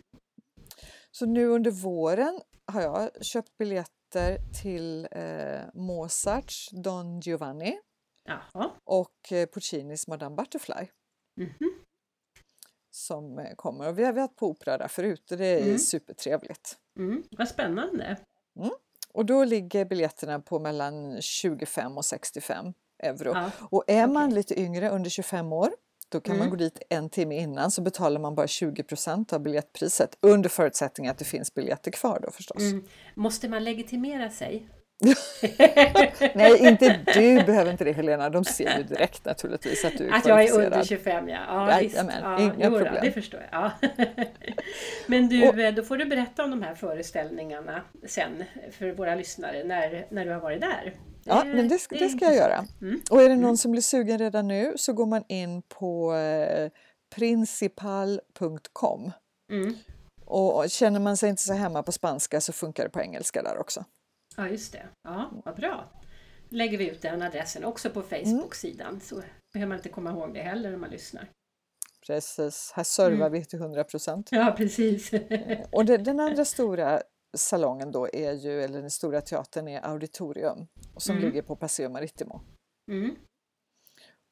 Så 1.11 1.25
nu 1.25 1.45
under 1.45 1.71
våren 1.71 2.41
har 2.71 2.81
jag 2.81 3.25
köpt 3.25 3.57
biljett 3.57 3.91
biljetter 4.15 4.37
till 4.61 5.07
eh, 5.11 5.61
Mozarts 5.73 6.69
Don 6.71 7.19
Giovanni 7.19 7.79
Jaha. 8.23 8.71
och 8.83 9.31
eh, 9.31 9.47
Puccinis 9.53 10.07
Madame 10.07 10.35
Butterfly. 10.35 10.87
Mm 11.41 11.51
-hmm. 11.59 11.84
Som 12.95 13.39
eh, 13.39 13.55
kommer. 13.55 13.89
Och 13.89 13.99
vi 13.99 14.05
har 14.05 14.13
varit 14.13 14.35
på 14.35 14.47
opera 14.47 14.77
där 14.77 14.87
förut 14.87 15.31
och 15.31 15.37
det 15.37 15.45
är 15.45 15.63
mm. 15.63 15.79
supertrevligt. 15.79 16.77
Mm. 16.97 17.23
Vad 17.37 17.47
spännande! 17.47 18.17
Mm. 18.59 18.71
Och 19.13 19.25
då 19.25 19.43
ligger 19.43 19.85
biljetterna 19.85 20.39
på 20.39 20.59
mellan 20.59 21.21
25 21.21 21.97
och 21.97 22.05
65 22.05 22.73
euro. 23.03 23.31
Ja. 23.33 23.51
Och 23.69 23.83
är 23.87 24.07
man 24.07 24.25
okay. 24.25 24.35
lite 24.35 24.59
yngre, 24.59 24.89
under 24.89 25.09
25 25.09 25.53
år, 25.53 25.69
då 26.09 26.21
kan 26.21 26.35
mm. 26.35 26.39
man 26.39 26.49
gå 26.49 26.55
dit 26.55 26.81
en 26.89 27.09
timme 27.09 27.35
innan 27.35 27.71
så 27.71 27.81
betalar 27.81 28.19
man 28.19 28.35
bara 28.35 28.45
20% 28.45 29.33
av 29.33 29.39
biljettpriset 29.39 30.17
under 30.21 30.49
förutsättning 30.49 31.07
att 31.07 31.17
det 31.17 31.25
finns 31.25 31.53
biljetter 31.53 31.91
kvar 31.91 32.19
då 32.23 32.31
förstås. 32.31 32.61
Mm. 32.61 32.85
Måste 33.15 33.49
man 33.49 33.63
legitimera 33.63 34.29
sig? 34.29 34.69
Nej, 36.35 36.67
inte 36.67 36.99
du 37.13 37.43
behöver 37.43 37.71
inte 37.71 37.83
det 37.83 37.91
Helena. 37.91 38.29
De 38.29 38.45
ser 38.45 38.77
ju 38.77 38.83
direkt 38.83 39.25
naturligtvis 39.25 39.85
att 39.85 39.97
du 39.97 40.07
är 40.07 40.13
Att 40.13 40.25
jag 40.25 40.43
är 40.43 40.53
under 40.53 40.83
25 40.83 41.29
ja. 41.29 41.39
ja 41.47 41.81
Jajamän, 41.81 42.21
ja, 42.23 42.39
inga 42.39 42.53
jo, 42.57 42.71
problem. 42.71 42.97
Det 43.01 43.11
förstår 43.11 43.47
jag. 43.51 43.71
Ja. 43.81 43.89
Men 45.07 45.29
du, 45.29 45.49
Och, 45.49 45.73
då 45.73 45.83
får 45.83 45.97
du 45.97 46.05
berätta 46.05 46.43
om 46.43 46.49
de 46.49 46.61
här 46.61 46.75
föreställningarna 46.75 47.81
sen 48.05 48.43
för 48.71 48.91
våra 48.91 49.15
lyssnare 49.15 49.63
när, 49.63 50.07
när 50.09 50.25
du 50.25 50.31
har 50.31 50.39
varit 50.39 50.61
där. 50.61 50.93
Ja, 51.27 51.43
men 51.45 51.69
det, 51.69 51.77
det, 51.89 51.97
det 51.99 52.09
ska 52.09 52.25
jag 52.25 52.35
göra. 52.35 52.65
Mm. 52.81 53.01
Och 53.11 53.21
är 53.21 53.29
det 53.29 53.35
någon 53.35 53.43
mm. 53.43 53.57
som 53.57 53.71
blir 53.71 53.81
sugen 53.81 54.19
redan 54.19 54.47
nu 54.47 54.73
så 54.75 54.93
går 54.93 55.05
man 55.05 55.23
in 55.27 55.61
på 55.61 56.15
eh, 56.15 56.69
principal.com. 57.15 59.11
Mm. 59.51 59.75
Och 60.25 60.69
känner 60.69 60.99
man 60.99 61.17
sig 61.17 61.29
inte 61.29 61.41
så 61.41 61.53
hemma 61.53 61.83
på 61.83 61.91
spanska 61.91 62.41
så 62.41 62.53
funkar 62.53 62.83
det 62.83 62.89
på 62.89 63.01
engelska 63.01 63.41
där 63.43 63.57
också. 63.57 63.85
Ja, 64.37 64.49
just 64.49 64.71
det. 64.71 64.87
Ja, 65.03 65.31
vad 65.45 65.55
bra. 65.55 65.91
lägger 66.49 66.77
vi 66.77 66.89
ut 66.89 67.01
den 67.01 67.21
adressen 67.21 67.63
också 67.63 67.89
på 67.89 68.01
Facebook-sidan 68.01 68.99
så 69.01 69.21
behöver 69.53 69.69
man 69.69 69.77
inte 69.77 69.89
komma 69.89 70.11
ihåg 70.11 70.33
det 70.33 70.41
heller 70.41 70.71
när 70.71 70.77
man 70.77 70.89
lyssnar. 70.89 71.29
Precis, 72.07 72.71
här 72.75 72.83
servar 72.83 73.27
mm. 73.27 73.31
vi 73.31 73.45
till 73.45 73.59
100 73.59 73.83
procent. 73.83 74.29
Ja, 74.31 74.53
precis. 74.57 75.11
och 75.71 75.85
det, 75.85 75.97
den 75.97 76.19
andra 76.19 76.45
stora 76.45 77.01
salongen 77.37 77.91
då 77.91 78.09
är 78.13 78.33
ju, 78.33 78.63
eller 78.63 78.81
den 78.81 78.91
stora 78.91 79.21
teatern 79.21 79.67
är 79.67 79.81
Auditorium 79.81 80.67
som 80.97 81.17
mm. 81.17 81.27
ligger 81.27 81.41
på 81.41 81.55
Paseo 81.55 81.89
Marittimo. 81.89 82.41
Mm. 82.91 83.15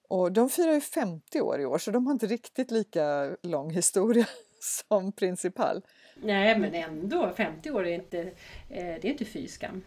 Och 0.09 0.31
de 0.31 0.49
firar 0.49 0.73
ju 0.73 0.81
50 0.81 1.41
år 1.41 1.61
i 1.61 1.65
år 1.65 1.77
så 1.77 1.91
de 1.91 2.05
har 2.05 2.13
inte 2.13 2.25
riktigt 2.25 2.71
lika 2.71 3.35
lång 3.43 3.71
historia 3.71 4.25
som 4.63 5.11
Principal. 5.11 5.81
Nej 6.15 6.59
men 6.59 6.73
ändå, 6.73 7.33
50 7.37 7.71
år 7.71 7.87
är 7.87 7.91
inte, 7.91 8.19
eh, 8.19 8.31
det 8.69 9.05
är 9.05 9.11
inte 9.11 9.25
fy 9.25 9.47
skam. 9.47 9.83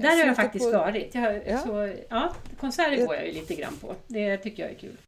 Där 0.00 0.16
har 0.16 0.26
jag 0.26 0.36
faktiskt 0.36 0.72
på... 0.72 0.78
varit. 0.78 1.14
Jag, 1.14 1.46
ja. 1.46 1.58
Så, 1.58 1.96
ja, 2.10 2.34
konserter 2.58 3.06
går 3.06 3.14
jag 3.14 3.26
ju 3.26 3.32
lite 3.32 3.54
grann 3.54 3.76
på. 3.80 3.94
Det 4.06 4.36
tycker 4.36 4.62
jag 4.62 4.72
är 4.72 4.78
kul. 4.78 4.98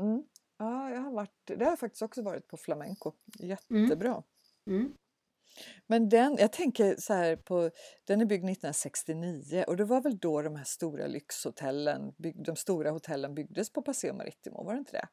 Mm. 0.00 0.22
Ja, 0.58 0.90
jag 0.90 1.00
har 1.00 1.12
varit, 1.12 1.46
det 1.46 1.64
har 1.64 1.72
jag 1.72 1.78
faktiskt 1.78 2.02
också 2.02 2.22
varit 2.22 2.48
på 2.48 2.56
flamenco. 2.56 3.12
Jättebra. 3.38 4.22
Mm. 4.66 4.92
Men 5.86 6.08
den, 6.08 6.36
jag 6.38 6.52
tänker 6.52 6.96
så 6.98 7.12
här 7.14 7.36
på, 7.36 7.70
den 8.04 8.20
är 8.20 8.24
byggd 8.24 8.44
1969 8.44 9.64
och 9.66 9.76
det 9.76 9.84
var 9.84 10.00
väl 10.00 10.18
då 10.18 10.42
de 10.42 10.56
här 10.56 10.64
stora 10.64 11.06
lyxhotellen, 11.06 12.12
bygg, 12.18 12.44
de 12.44 12.56
stora 12.56 12.90
hotellen 12.90 13.34
byggdes 13.34 13.72
på 13.72 13.82
Paseo 13.82 14.14
Marittimo, 14.14 14.64
var 14.64 14.72
det 14.72 14.78
inte 14.78 14.92
det? 14.92 15.08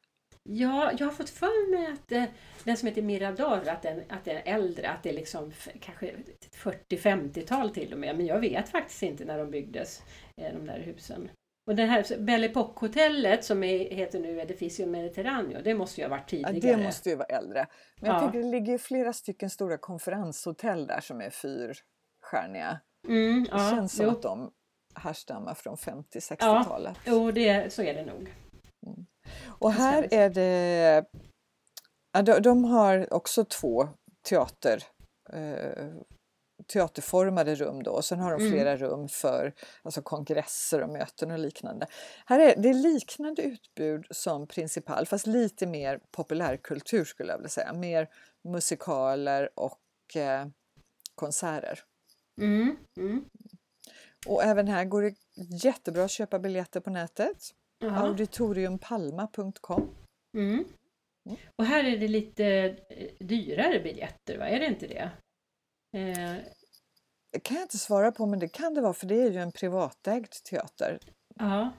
Ja, 0.49 0.91
jag 0.99 1.05
har 1.07 1.11
fått 1.11 1.29
för 1.29 1.71
mig 1.71 1.87
att 1.93 2.11
eh, 2.11 2.23
den 2.63 2.77
som 2.77 2.87
heter 2.87 3.01
Mirador, 3.01 3.67
att 3.69 3.81
den, 3.81 4.03
att 4.09 4.25
den 4.25 4.37
är 4.37 4.41
äldre, 4.45 4.89
att 4.89 5.03
det 5.03 5.09
är 5.09 5.13
liksom 5.13 5.51
kanske 5.81 6.11
40-50-tal 6.63 7.69
till 7.69 7.93
och 7.93 7.99
med. 7.99 8.17
Men 8.17 8.25
jag 8.25 8.39
vet 8.39 8.69
faktiskt 8.69 9.03
inte 9.03 9.25
när 9.25 9.37
de 9.37 9.51
byggdes, 9.51 10.01
eh, 10.37 10.53
de 10.53 10.65
där 10.65 10.79
husen. 10.79 11.29
Och 11.67 11.75
det 11.75 11.85
här 11.85 12.17
Belle 12.19 12.47
Epoque-hotellet 12.47 13.43
som 13.43 13.63
är, 13.63 13.77
heter 13.95 14.19
nu 14.19 14.39
Edificio 14.39 14.85
Mediterraneo, 14.87 15.61
det 15.63 15.73
måste 15.73 16.01
ju 16.01 16.07
ha 16.07 16.09
varit 16.11 16.33
Ja, 16.33 16.47
tidigare. 16.47 16.77
det 16.77 16.83
måste 16.83 17.09
ju 17.09 17.15
vara 17.15 17.27
äldre. 17.27 17.67
Men 18.01 18.07
jag 18.09 18.15
Ja. 18.15 18.19
tänker 18.19 18.39
det 18.39 18.45
ligger 18.51 18.77
flera 18.77 19.13
stycken 19.13 19.49
stora 19.49 19.77
konferenshotell 19.77 20.87
där 20.87 20.99
som 20.99 21.21
är 21.21 21.29
fyrstjärniga. 21.29 22.79
Mm, 23.07 23.43
Det 23.43 23.49
ja, 23.51 23.71
känns 23.71 23.95
som 23.95 24.05
jo. 24.05 24.11
att 24.11 24.21
de 24.21 24.51
härstammar 24.95 25.53
från 25.53 25.75
50-60-talet. 25.77 26.97
Jo, 27.05 27.31
det, 27.31 27.73
så 27.73 27.81
är 27.81 27.93
det 27.93 28.05
nog. 28.05 28.33
Och 29.59 29.71
här 29.71 30.07
är 30.13 30.29
det... 30.29 31.05
Ja, 32.13 32.21
de, 32.21 32.39
de 32.41 32.63
har 32.63 33.13
också 33.13 33.45
två 33.45 33.89
teater, 34.29 34.83
eh, 35.33 35.87
teaterformade 36.73 37.55
rum 37.55 37.83
då. 37.83 37.91
Och 37.91 38.05
sen 38.05 38.19
har 38.19 38.31
de 38.31 38.41
Mm. 38.41 38.51
flera 38.51 38.77
rum 38.77 39.07
för 39.09 39.53
alltså 39.83 40.01
kongresser 40.01 40.81
och 40.81 40.89
möten 40.89 41.31
och 41.31 41.39
liknande. 41.39 41.87
Här 42.25 42.39
är 42.39 42.55
det 42.61 42.69
är 42.69 42.73
liknande 42.73 43.41
utbud 43.41 44.05
som 44.11 44.47
Principal 44.47 45.05
fast 45.05 45.27
lite 45.27 45.67
mer 45.67 45.99
populärkultur 46.11 47.05
skulle 47.05 47.31
jag 47.31 47.37
vilja 47.37 47.49
säga. 47.49 47.73
Mer 47.73 48.09
musikaler 48.43 49.49
och 49.55 50.15
eh, 50.15 50.47
konserter. 51.15 51.79
Mm, 52.41 52.77
mm. 52.97 53.25
Och 54.27 54.43
även 54.43 54.67
här 54.67 54.85
går 54.85 55.01
det 55.01 55.15
jättebra 55.63 56.03
att 56.03 56.11
köpa 56.11 56.39
biljetter 56.39 56.79
på 56.79 56.89
nätet. 56.89 57.37
Ja. 57.79 57.95
Auditoriumpalma.com 57.95 59.89
Mm. 60.37 60.65
Och 61.55 61.65
här 61.65 61.83
är 61.83 61.97
det 61.97 62.07
lite 62.07 62.45
eh, 62.89 63.11
dyrare 63.19 63.79
biljetter, 63.79 64.37
va? 64.37 64.47
Är 64.47 64.59
det 64.59 64.65
inte 64.65 64.87
det? 64.87 65.11
Eh, 65.97 66.35
Det 67.31 67.39
kan 67.39 67.57
jag 67.57 67.63
inte 67.63 67.77
svara 67.77 68.11
på 68.11 68.25
men 68.25 68.39
det 68.39 68.47
kan 68.47 68.73
det 68.73 68.81
vara 68.81 68.93
för 68.93 69.07
det 69.07 69.21
är 69.21 69.31
ju 69.31 69.37
en 69.39 69.51
privatägd 69.51 70.31
teater. 70.49 70.99
ja, 71.35 71.71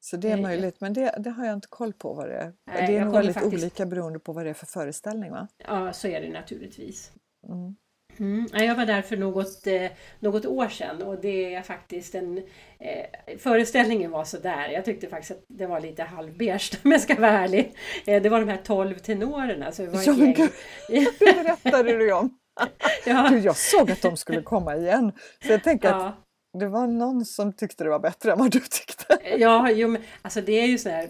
Så 0.00 0.16
det 0.16 0.28
är 0.30 0.34
Nej, 0.36 0.42
möjligt 0.42 0.80
men 0.80 0.92
det, 0.92 1.14
det 1.18 1.30
har 1.30 1.44
jag 1.46 1.54
inte 1.54 1.68
koll 1.70 1.92
på 1.92 2.14
vad 2.14 2.28
det 2.28 2.34
är. 2.36 2.54
Nej, 2.66 2.86
det 2.86 2.96
är 2.96 3.04
nog 3.04 3.14
väldigt 3.14 3.34
faktiskt- 3.34 3.54
olika 3.54 3.86
beroende 3.86 4.18
på 4.18 4.32
vad 4.32 4.44
det 4.46 4.50
är 4.50 4.54
för 4.54 4.66
föreställning 4.66 5.30
va? 5.30 5.48
ja, 5.58 5.92
så 5.92 6.08
är 6.08 6.20
det 6.20 6.28
naturligtvis. 6.32 7.12
Mm. 7.48 7.76
Mm. 8.18 8.46
ja, 8.52 8.64
Jag 8.64 8.74
var 8.74 8.86
där 8.86 9.02
för 9.02 9.16
något, 9.16 9.66
eh, 9.66 9.90
något 10.20 10.46
år 10.46 10.68
sedan 10.68 11.02
och 11.02 11.20
det 11.20 11.54
är 11.54 11.62
faktiskt 11.62 12.14
en... 12.14 12.38
Eh, 12.78 13.38
föreställningen 13.38 14.10
var 14.10 14.24
så 14.24 14.38
där. 14.38 14.68
Jag 14.68 14.84
tyckte 14.84 15.08
faktiskt 15.08 15.30
att 15.30 15.44
det 15.48 15.66
var 15.66 15.80
lite 15.80 16.02
halvbeige 16.02 16.78
om 16.84 16.92
jag 16.92 17.00
ska 17.00 17.14
vara 17.14 17.30
ärlig. 17.30 17.72
Eh, 18.06 18.22
det 18.22 18.28
var 18.28 18.40
de 18.40 18.48
här 18.48 18.60
12 18.64 18.94
tenorerna. 18.94 19.72
Så 19.72 19.82
det 19.82 19.88
var 19.88 20.02
Ja, 20.06 20.12
ett 20.12 20.18
men 20.18 20.32
gäng. 20.32 20.48
Det 20.88 21.18
berättade 21.18 21.96
du 21.98 22.04
ju 22.04 22.12
om. 22.12 22.38
ja, 23.06 23.28
Gud, 23.30 23.44
jag 23.44 23.56
såg 23.56 23.90
att 23.90 24.02
de 24.02 24.16
skulle 24.16 24.42
komma 24.42 24.76
igen. 24.76 25.12
Så 25.46 25.52
jag 25.52 25.64
tänker 25.64 25.88
att 25.88 26.02
ja, 26.02 26.25
det 26.58 26.68
var 26.68 26.86
någon 26.86 27.24
som 27.24 27.52
tyckte 27.52 27.84
det 27.84 27.90
var 27.90 27.98
bättre 27.98 28.32
än 28.32 28.38
vad 28.38 28.50
du 28.50 28.60
tyckte. 28.60 29.18
ja, 29.38 29.70
jo, 29.70 29.88
men 29.88 30.02
alltså 30.22 30.40
det 30.40 30.52
är 30.52 30.66
ju 30.66 30.78
så 30.78 30.88
här... 30.88 31.08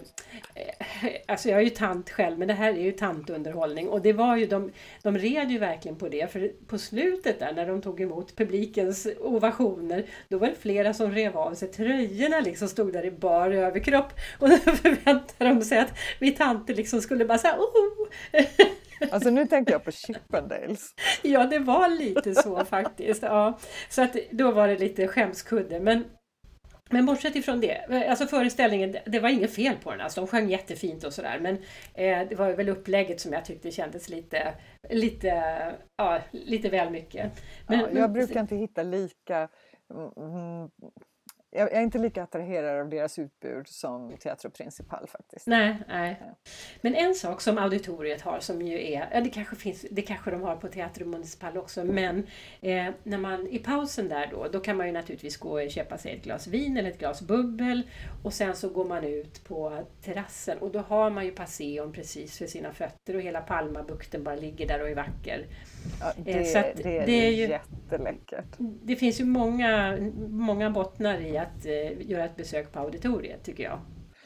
Eh, 0.55 1.09
alltså 1.27 1.49
jag 1.49 1.59
är 1.59 1.63
ju 1.63 1.69
tant 1.69 2.09
själv 2.09 2.39
men 2.39 2.47
det 2.47 2.53
här 2.53 2.69
är 2.73 2.81
ju 2.81 2.91
tantunderhållning 2.91 3.89
och 3.89 4.01
det 4.01 4.13
var 4.13 4.37
ju 4.37 4.47
de, 4.47 4.71
de 5.03 5.17
red 5.17 5.51
ju 5.51 5.57
verkligen 5.57 5.97
på 5.97 6.09
det 6.09 6.31
för 6.31 6.51
på 6.67 6.77
slutet 6.77 7.39
där 7.39 7.53
när 7.53 7.67
de 7.67 7.81
tog 7.81 8.01
emot 8.01 8.35
publikens 8.35 9.07
ovationer 9.19 10.05
då 10.29 10.37
var 10.37 10.47
det 10.47 10.55
flera 10.55 10.93
som 10.93 11.11
rev 11.11 11.37
av 11.37 11.53
sig 11.53 11.67
tröjorna 11.67 12.39
liksom 12.39 12.67
stod 12.67 12.93
där 12.93 13.05
i 13.05 13.11
bar 13.11 13.51
överkropp 13.51 14.13
och 14.39 14.49
då 14.49 14.57
förväntade 14.57 15.49
de 15.49 15.61
sig 15.61 15.79
att 15.79 15.93
vi 16.19 16.31
tanter 16.31 16.75
liksom 16.75 17.01
skulle 17.01 17.25
bara 17.25 17.37
säga 17.37 17.57
oh! 17.57 18.07
Alltså 19.11 19.29
nu 19.29 19.45
tänker 19.45 19.71
jag 19.71 19.83
på 19.83 19.91
Chippendales. 19.91 20.89
Ja 21.23 21.45
det 21.45 21.59
var 21.59 21.89
lite 21.89 22.35
så 22.35 22.65
faktiskt. 22.65 23.23
Ja. 23.23 23.59
Så 23.89 24.01
att 24.01 24.15
då 24.31 24.51
var 24.51 24.67
det 24.67 24.77
lite 24.77 25.07
skämskudde 25.07 25.79
men 25.79 26.05
men 26.89 27.05
bortsett 27.05 27.35
ifrån 27.35 27.61
det, 27.61 28.05
alltså 28.09 28.25
föreställningen, 28.27 28.91
det- 28.91 29.03
det 29.05 29.19
var 29.19 29.29
inget 29.29 29.55
fel 29.55 29.75
på 29.83 29.91
den. 29.91 30.01
Alltså, 30.01 30.21
de 30.21 30.27
sjöng 30.27 30.49
jättefint 30.49 31.03
och 31.03 31.13
sådär. 31.13 31.39
Men 31.41 31.55
eh, 31.93 32.27
det 32.29 32.35
var 32.35 32.51
väl 32.53 32.69
upplägget 32.69 33.21
som 33.21 33.33
jag 33.33 33.45
tyckte 33.45 33.71
kändes 33.71 34.09
lite, 34.09 34.53
lite, 34.89 35.27
ja, 35.97 36.19
lite 36.31 36.69
väl 36.69 36.89
mycket. 36.91 37.31
Men, 37.67 37.79
Ja, 37.79 37.87
jag 37.93 38.11
brukar 38.11 38.39
inte 38.39 38.55
hitta 38.55 38.83
lika... 38.83 39.49
Mm, 40.17 40.69
jag 41.51 41.73
är 41.73 41.81
inte 41.81 41.97
lika 41.97 42.23
attraherad 42.23 42.81
av 42.81 42.89
deras 42.89 43.19
utbud 43.19 43.67
som 43.67 44.17
Teatro 44.17 44.49
Principal 44.49 45.07
faktiskt. 45.07 45.47
Nej, 45.47 45.77
nej. 45.87 46.21
Men 46.81 46.95
en 46.95 47.15
sak 47.15 47.41
som 47.41 47.57
auditoriet 47.57 48.21
har 48.21 48.39
som 48.39 48.61
ju 48.61 48.91
är, 48.91 49.09
ja 49.13 49.21
det 49.21 49.29
kanske 49.29 49.55
finns, 49.55 49.85
det 49.91 50.01
kanske 50.01 50.31
de 50.31 50.41
har 50.41 50.55
på 50.55 50.67
Teatro 50.67 51.05
Municipal 51.05 51.57
också, 51.57 51.83
men 51.83 52.27
eh, 52.61 52.89
när 53.03 53.17
man 53.17 53.47
i 53.47 53.59
pausen 53.59 54.09
där 54.09 54.27
då, 54.31 54.47
då 54.51 54.59
kan 54.59 54.77
man 54.77 54.87
ju 54.87 54.93
naturligtvis 54.93 55.37
gå 55.37 55.61
och 55.61 55.71
köpa 55.71 55.97
sig 55.97 56.15
ett 56.15 56.23
glas 56.23 56.47
vin 56.47 56.77
eller 56.77 56.89
ett 56.89 56.99
glas 56.99 57.21
bubbel 57.21 57.89
och 58.23 58.33
sen 58.33 58.55
så 58.55 58.69
går 58.69 58.85
man 58.85 59.03
ut 59.03 59.43
på 59.43 59.85
terrassen 60.01 60.57
och 60.57 60.71
då 60.71 60.79
har 60.79 61.09
man 61.09 61.25
ju 61.25 61.31
Passeon 61.31 61.93
precis 61.93 62.37
för 62.37 62.47
sina 62.47 62.73
fötter 62.73 63.15
och 63.15 63.21
hela 63.21 63.41
Palmabukten 63.41 64.23
bara 64.23 64.35
ligger 64.35 64.67
där 64.67 64.81
och 64.81 64.89
är 64.89 64.95
vacker. 64.95 65.47
Ja, 65.99 66.13
Eh, 66.17 66.23
det, 66.25 66.55
att 66.55 66.77
det, 66.83 66.97
är 66.97 67.05
det 67.05 67.27
är 67.27 67.31
ju- 67.31 67.47
jätteläckert. 67.47 68.55
Det 68.59 68.95
finns 68.95 69.19
ju 69.21 69.25
många, 69.25 69.97
många 70.29 70.69
bottnar 70.69 71.21
i 71.21 71.37
att 71.37 71.65
eh, 71.65 72.09
göra 72.09 72.25
ett 72.25 72.35
besök 72.35 72.71
på 72.71 72.79
auditoriet 72.79 73.43
tycker 73.43 73.63
jag. 73.63 73.79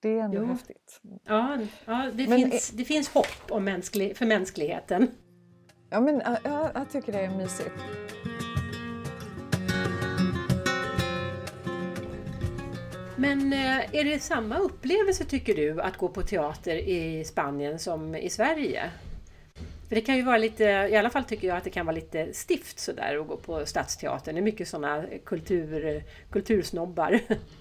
Det 0.00 0.08
är 0.18 0.22
ändå 0.22 0.36
Jo. 0.38 0.44
häftigt. 0.46 1.00
ja, 1.24 1.58
ja 1.86 2.10
det, 2.14 2.28
Men 2.28 2.38
finns, 2.50 2.70
det 2.70 2.84
finns 2.84 3.08
hopp 3.08 3.50
om 3.50 3.64
mänsklig, 3.64 4.16
för 4.16 4.26
mänskligheten. 4.26 5.10
Ja, 5.90 6.00
men 6.00 6.22
ja, 6.24 6.36
ja, 6.44 6.70
jag 6.74 6.90
tycker 6.90 7.12
det 7.12 7.20
är 7.20 7.30
mysigt. 7.30 7.70
Men 13.16 13.52
eh, 13.52 13.94
är 13.94 14.04
det 14.04 14.18
samma 14.22 14.58
upplevelse 14.58 15.24
tycker 15.24 15.54
du 15.54 15.80
att 15.80 15.96
gå 15.96 16.08
på 16.08 16.22
teater 16.22 16.76
i 16.76 17.24
Spanien 17.24 17.78
som 17.78 18.14
i 18.14 18.30
Sverige? 18.30 18.90
För 19.88 19.94
det 19.94 20.00
kan 20.00 20.16
ju 20.16 20.22
vara 20.22 20.38
lite, 20.38 20.64
i 20.64 20.96
alla 20.96 21.10
fall 21.10 21.24
tycker 21.24 21.48
jag 21.48 21.56
att 21.56 21.64
det 21.64 21.70
kan 21.70 21.86
vara 21.86 21.94
lite 21.96 22.32
stift 22.34 22.78
sådär 22.78 23.18
att 23.20 23.26
gå 23.28 23.36
på 23.36 23.66
Stadsteatern. 23.66 24.34
Det 24.34 24.40
är 24.40 24.42
mycket 24.42 24.68
sådana 24.68 25.04
kultur, 25.24 26.04
kultursnobbar. 26.30 27.20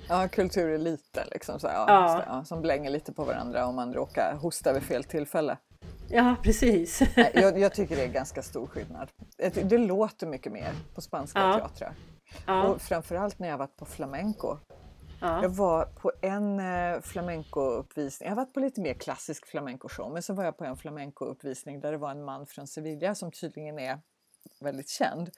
Ja, 0.10 0.28
kultureliten 0.28 1.28
liksom, 1.32 1.60
så, 1.60 1.68
här, 1.68 1.76
ja, 1.76 1.86
Ja. 1.88 2.16
det, 2.18 2.24
ja, 2.28 2.44
som 2.46 2.62
blänger 2.62 2.90
lite 2.90 3.13
på 3.13 3.24
varandra 3.24 3.66
om 3.66 3.76
man 3.76 3.94
råkar 3.94 4.36
hosta 4.42 4.74
vid 4.74 4.84
fel 4.84 5.04
tillfälle. 5.04 5.58
Ja, 6.10 6.36
preris. 6.43 7.02
Nej, 7.17 7.32
jag, 7.34 7.60
jag 7.60 7.74
tycker 7.74 7.96
det 7.96 8.04
är 8.04 8.08
ganska 8.08 8.41
stor 8.41 8.67
skillnad. 8.67 9.10
Jag 9.38 9.67
Det 9.67 9.78
låter 9.78 10.28
mycket 10.28 10.52
mer 10.52 10.74
på 10.96 11.02
spanska 11.02 11.39
Ja. 11.39 11.54
teatrar. 11.60 11.96
Ja, 12.46 12.67
Och 12.67 12.82
framförallt 12.82 13.39
när 13.39 13.48
jag 13.48 13.58
varit 13.58 13.76
på 13.76 13.86
flamenco. 13.86 14.58
Jag 15.22 15.43
ja, 15.43 15.48
var 15.48 15.86
på 15.86 16.12
en 16.22 16.60
eh, 16.60 17.02
flamenco-uppvisning, 17.02 18.30
jag 18.30 18.36
har 18.36 18.36
varit 18.36 18.54
på 18.54 18.60
lite 18.60 18.82
mer 18.82 18.93
klassisk 18.93 19.46
flamenco-show, 19.48 20.13
men 20.13 20.24
så 20.24 20.34
var 20.34 20.43
jag 20.43 20.58
på 20.58 20.63
en 20.65 20.76
flamenco-uppvisning 20.78 21.80
där 21.80 21.91
det 21.91 21.98
var 21.98 22.12
en 22.12 22.24
man 22.24 22.46
från 22.48 22.67
Sevilla 22.67 23.15
som 23.15 23.32
tydligen 23.32 23.80
är 23.80 24.00
väldigt 24.62 24.89
känd. 24.89 25.30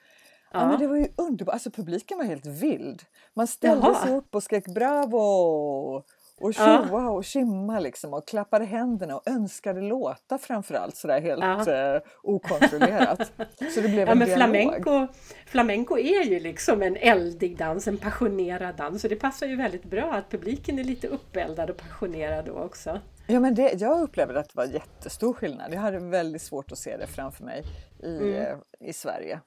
Ja. 0.52 0.60
men 0.60 0.70
ja. 0.70 0.76
det 0.78 0.86
var 0.86 0.96
ju 0.96 1.08
underbart, 1.16 1.52
alltså 1.52 1.70
publiken 1.70 2.18
var 2.18 2.24
helt 2.24 2.46
vild. 2.46 3.02
Man 3.34 3.46
ställde 3.46 3.86
Jaha. 3.86 4.06
sig 4.06 4.16
upp 4.16 4.34
och 4.34 4.42
skrek 4.42 4.64
bravo! 4.74 6.04
Och 6.40 6.54
tjoa 6.54 7.10
och 7.10 7.24
kimma 7.24 7.80
liksom 7.80 8.14
och 8.14 8.28
klappade 8.28 8.64
händerna 8.64 9.16
och 9.16 9.28
önskade 9.28 9.80
låta 9.80 10.38
framförallt 10.38 10.96
sådär 10.96 11.20
helt 11.20 11.66
ja. 11.66 11.94
eh, 11.94 12.02
okontrollerat. 12.22 13.32
Så 13.74 13.80
det 13.80 13.88
blev 13.88 14.06
ja, 14.06 14.12
en 14.12 14.18
men 14.18 14.28
dialog. 14.28 14.36
Flamenco, 14.36 15.12
flamenco 15.46 15.98
är 15.98 16.24
ju 16.24 16.40
liksom 16.40 16.82
en 16.82 16.96
eldig 16.96 17.58
dans, 17.58 17.88
en 17.88 17.98
passionerad 17.98 18.76
dans. 18.76 19.02
Så 19.02 19.08
det 19.08 19.16
passar 19.16 19.46
ju 19.46 19.56
väldigt 19.56 19.84
bra 19.84 20.12
att 20.12 20.30
publiken 20.30 20.78
är 20.78 20.84
lite 20.84 21.08
uppeldad 21.08 21.70
och 21.70 21.76
passionerad 21.76 22.44
då 22.44 22.52
också. 22.52 23.00
Ja, 23.26 23.40
men 23.40 23.54
det, 23.54 23.72
jag 23.72 24.00
upplevde 24.00 24.40
att 24.40 24.48
det 24.48 24.56
var 24.56 24.64
jättestor 24.64 25.32
skillnad. 25.32 25.74
Jag 25.74 25.80
hade 25.80 25.98
väldigt 25.98 26.42
svårt 26.42 26.72
att 26.72 26.78
se 26.78 26.96
det 26.96 27.06
framför 27.06 27.44
mig 27.44 27.64
i, 28.02 28.16
mm. 28.16 28.34
Eh, 28.34 28.56
i 28.88 28.92
Sverige. 28.92 29.40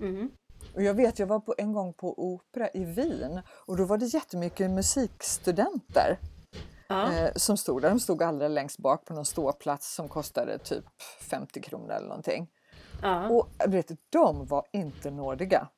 Mm. 0.00 0.30
Och 0.74 0.82
jag 0.82 0.94
vet, 0.94 1.18
jag 1.18 1.26
var 1.26 1.40
på, 1.40 1.54
en 1.58 1.72
gång 1.72 1.94
på 1.94 2.14
opera 2.18 2.68
i 2.74 2.84
Wien 2.84 3.40
och 3.66 3.76
då 3.76 3.84
var 3.84 3.98
det 3.98 4.06
jättemycket 4.06 4.70
musikstudenter 4.70 6.18
ja. 6.90 7.12
eh, 7.12 7.30
som 7.36 7.56
stod 7.56 7.82
där. 7.82 7.90
De 7.90 8.00
stod 8.00 8.22
allra 8.22 8.48
längst 8.48 8.78
bak 8.78 9.04
på 9.04 9.14
någon 9.14 9.26
ståplats 9.26 9.94
som 9.94 10.08
kostade 10.08 10.58
typ 10.58 10.84
50 11.20 11.60
kronor 11.62 11.90
eller 11.90 12.08
någonting. 12.08 12.48
Ja. 13.02 13.28
Och 13.28 13.48
vet, 13.66 13.90
de 14.10 14.46
var 14.46 14.64
inte 14.72 15.10
nådiga. 15.10 15.68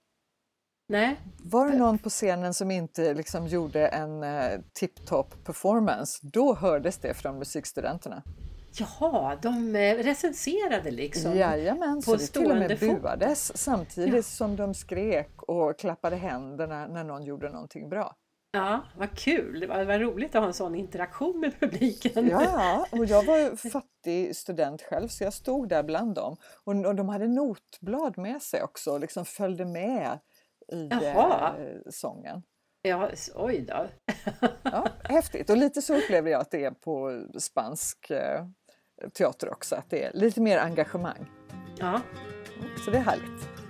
Nej. 0.88 1.20
Var 1.44 1.70
det 1.70 1.78
någon 1.78 1.98
på 1.98 2.10
scenen 2.10 2.54
som 2.54 2.70
inte 2.70 3.14
liksom 3.14 3.46
gjorde 3.46 3.86
en 3.86 4.22
eh, 4.22 4.60
tip-top 4.72 5.44
performance, 5.44 6.18
då 6.22 6.54
hördes 6.54 6.98
det 6.98 7.14
från 7.14 7.38
musikstudenterna. 7.38 8.22
Jaha, 8.74 9.38
de 9.42 9.76
eh, 9.76 9.96
recenserade 9.96 10.90
liksom? 10.90 11.36
Jajamän, 11.36 11.96
på 11.96 12.02
så 12.02 12.16
det 12.16 12.26
till 12.26 12.50
och 12.50 12.56
med 12.56 12.78
buades 12.78 13.58
samtidigt 13.58 14.14
ja. 14.14 14.22
som 14.22 14.56
de 14.56 14.74
skrek 14.74 15.42
och 15.42 15.78
klappade 15.78 16.16
händerna 16.16 16.86
när 16.86 17.04
någon 17.04 17.22
gjorde 17.22 17.50
någonting 17.50 17.88
bra. 17.88 18.16
Ja, 18.54 18.84
vad 18.96 19.18
kul! 19.18 19.60
Det 19.60 19.66
var, 19.66 19.84
var 19.84 19.98
roligt 19.98 20.34
att 20.34 20.40
ha 20.40 20.46
en 20.46 20.54
sån 20.54 20.74
interaktion 20.74 21.40
med 21.40 21.60
publiken. 21.60 22.28
Ja, 22.28 22.86
och 22.92 23.06
jag 23.06 23.24
var 23.24 23.56
fattig 23.70 24.36
student 24.36 24.82
själv 24.82 25.08
så 25.08 25.24
jag 25.24 25.32
stod 25.32 25.68
där 25.68 25.82
bland 25.82 26.14
dem. 26.14 26.36
Och, 26.64 26.74
och 26.74 26.94
de 26.94 27.08
hade 27.08 27.28
notblad 27.28 28.18
med 28.18 28.42
sig 28.42 28.62
också 28.62 28.92
och 28.92 29.00
liksom 29.00 29.24
följde 29.24 29.64
med 29.64 30.18
i 30.72 30.88
Jaha. 30.90 31.54
Eh, 31.58 31.76
sången. 31.90 32.42
Ja, 32.82 33.10
oj 33.34 33.66
då! 33.68 33.86
ja, 34.62 34.88
häftigt! 35.04 35.50
Och 35.50 35.56
lite 35.56 35.82
så 35.82 35.96
upplever 35.96 36.30
jag 36.30 36.40
att 36.40 36.50
det 36.50 36.64
är 36.64 36.70
på 36.70 37.24
spansk 37.38 38.10
eh, 38.10 38.46
teater 39.12 39.52
också, 39.52 39.76
att 39.76 39.90
det 39.90 40.04
är 40.04 40.12
lite 40.12 40.40
mer 40.40 40.58
engagemang. 40.58 41.30
Ja. 41.78 42.00
Så 42.84 42.90
det 42.90 42.96
är 42.96 43.02
härligt. 43.02 43.61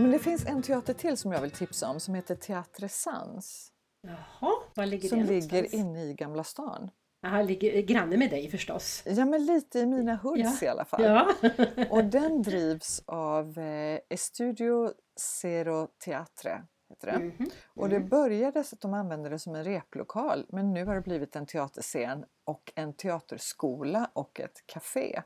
Men 0.00 0.10
det 0.10 0.18
finns 0.18 0.46
en 0.46 0.62
teater 0.62 0.94
till 0.94 1.16
som 1.16 1.32
jag 1.32 1.40
vill 1.40 1.50
tipsa 1.50 1.88
om 1.88 2.00
som 2.00 2.14
heter 2.14 2.34
Teatre 2.34 2.88
Sans. 2.88 3.72
Jaha, 4.02 4.52
var 4.74 4.86
ligger 4.86 5.08
som 5.08 5.18
det 5.18 5.24
ligger 5.24 5.74
inne 5.74 6.04
i 6.04 6.14
Gamla 6.14 6.44
stan. 6.44 6.90
Jaha, 7.20 7.42
ligger 7.42 7.82
granne 7.82 8.16
med 8.16 8.30
dig 8.30 8.50
förstås? 8.50 9.02
Ja, 9.06 9.24
men 9.24 9.46
lite 9.46 9.78
i 9.78 9.86
mina 9.86 10.14
hoods 10.14 10.62
ja. 10.62 10.66
i 10.66 10.68
alla 10.68 10.84
fall. 10.84 11.02
Ja. 11.02 11.34
och 11.90 12.04
den 12.04 12.42
drivs 12.42 13.02
av 13.06 13.58
eh, 13.58 13.98
Estudio 14.08 14.92
Zero 15.20 15.88
Teatre 16.04 16.62
heter 16.88 17.06
det. 17.06 17.12
Mm 17.12 17.30
-hmm. 17.30 17.50
Och 17.66 17.88
det 17.88 18.00
började 18.00 18.64
så 18.64 18.74
att 18.76 18.80
de 18.80 18.94
använde 18.94 19.28
det 19.28 19.38
som 19.38 19.54
en 19.54 19.64
replokal 19.64 20.46
men 20.48 20.74
nu 20.74 20.84
har 20.84 20.94
det 20.94 21.00
blivit 21.00 21.36
en 21.36 21.46
teaterscen 21.46 22.24
och 22.44 22.72
en 22.74 22.92
teaterskola 22.92 24.10
och 24.12 24.40
ett 24.40 24.66
café. 24.66 25.22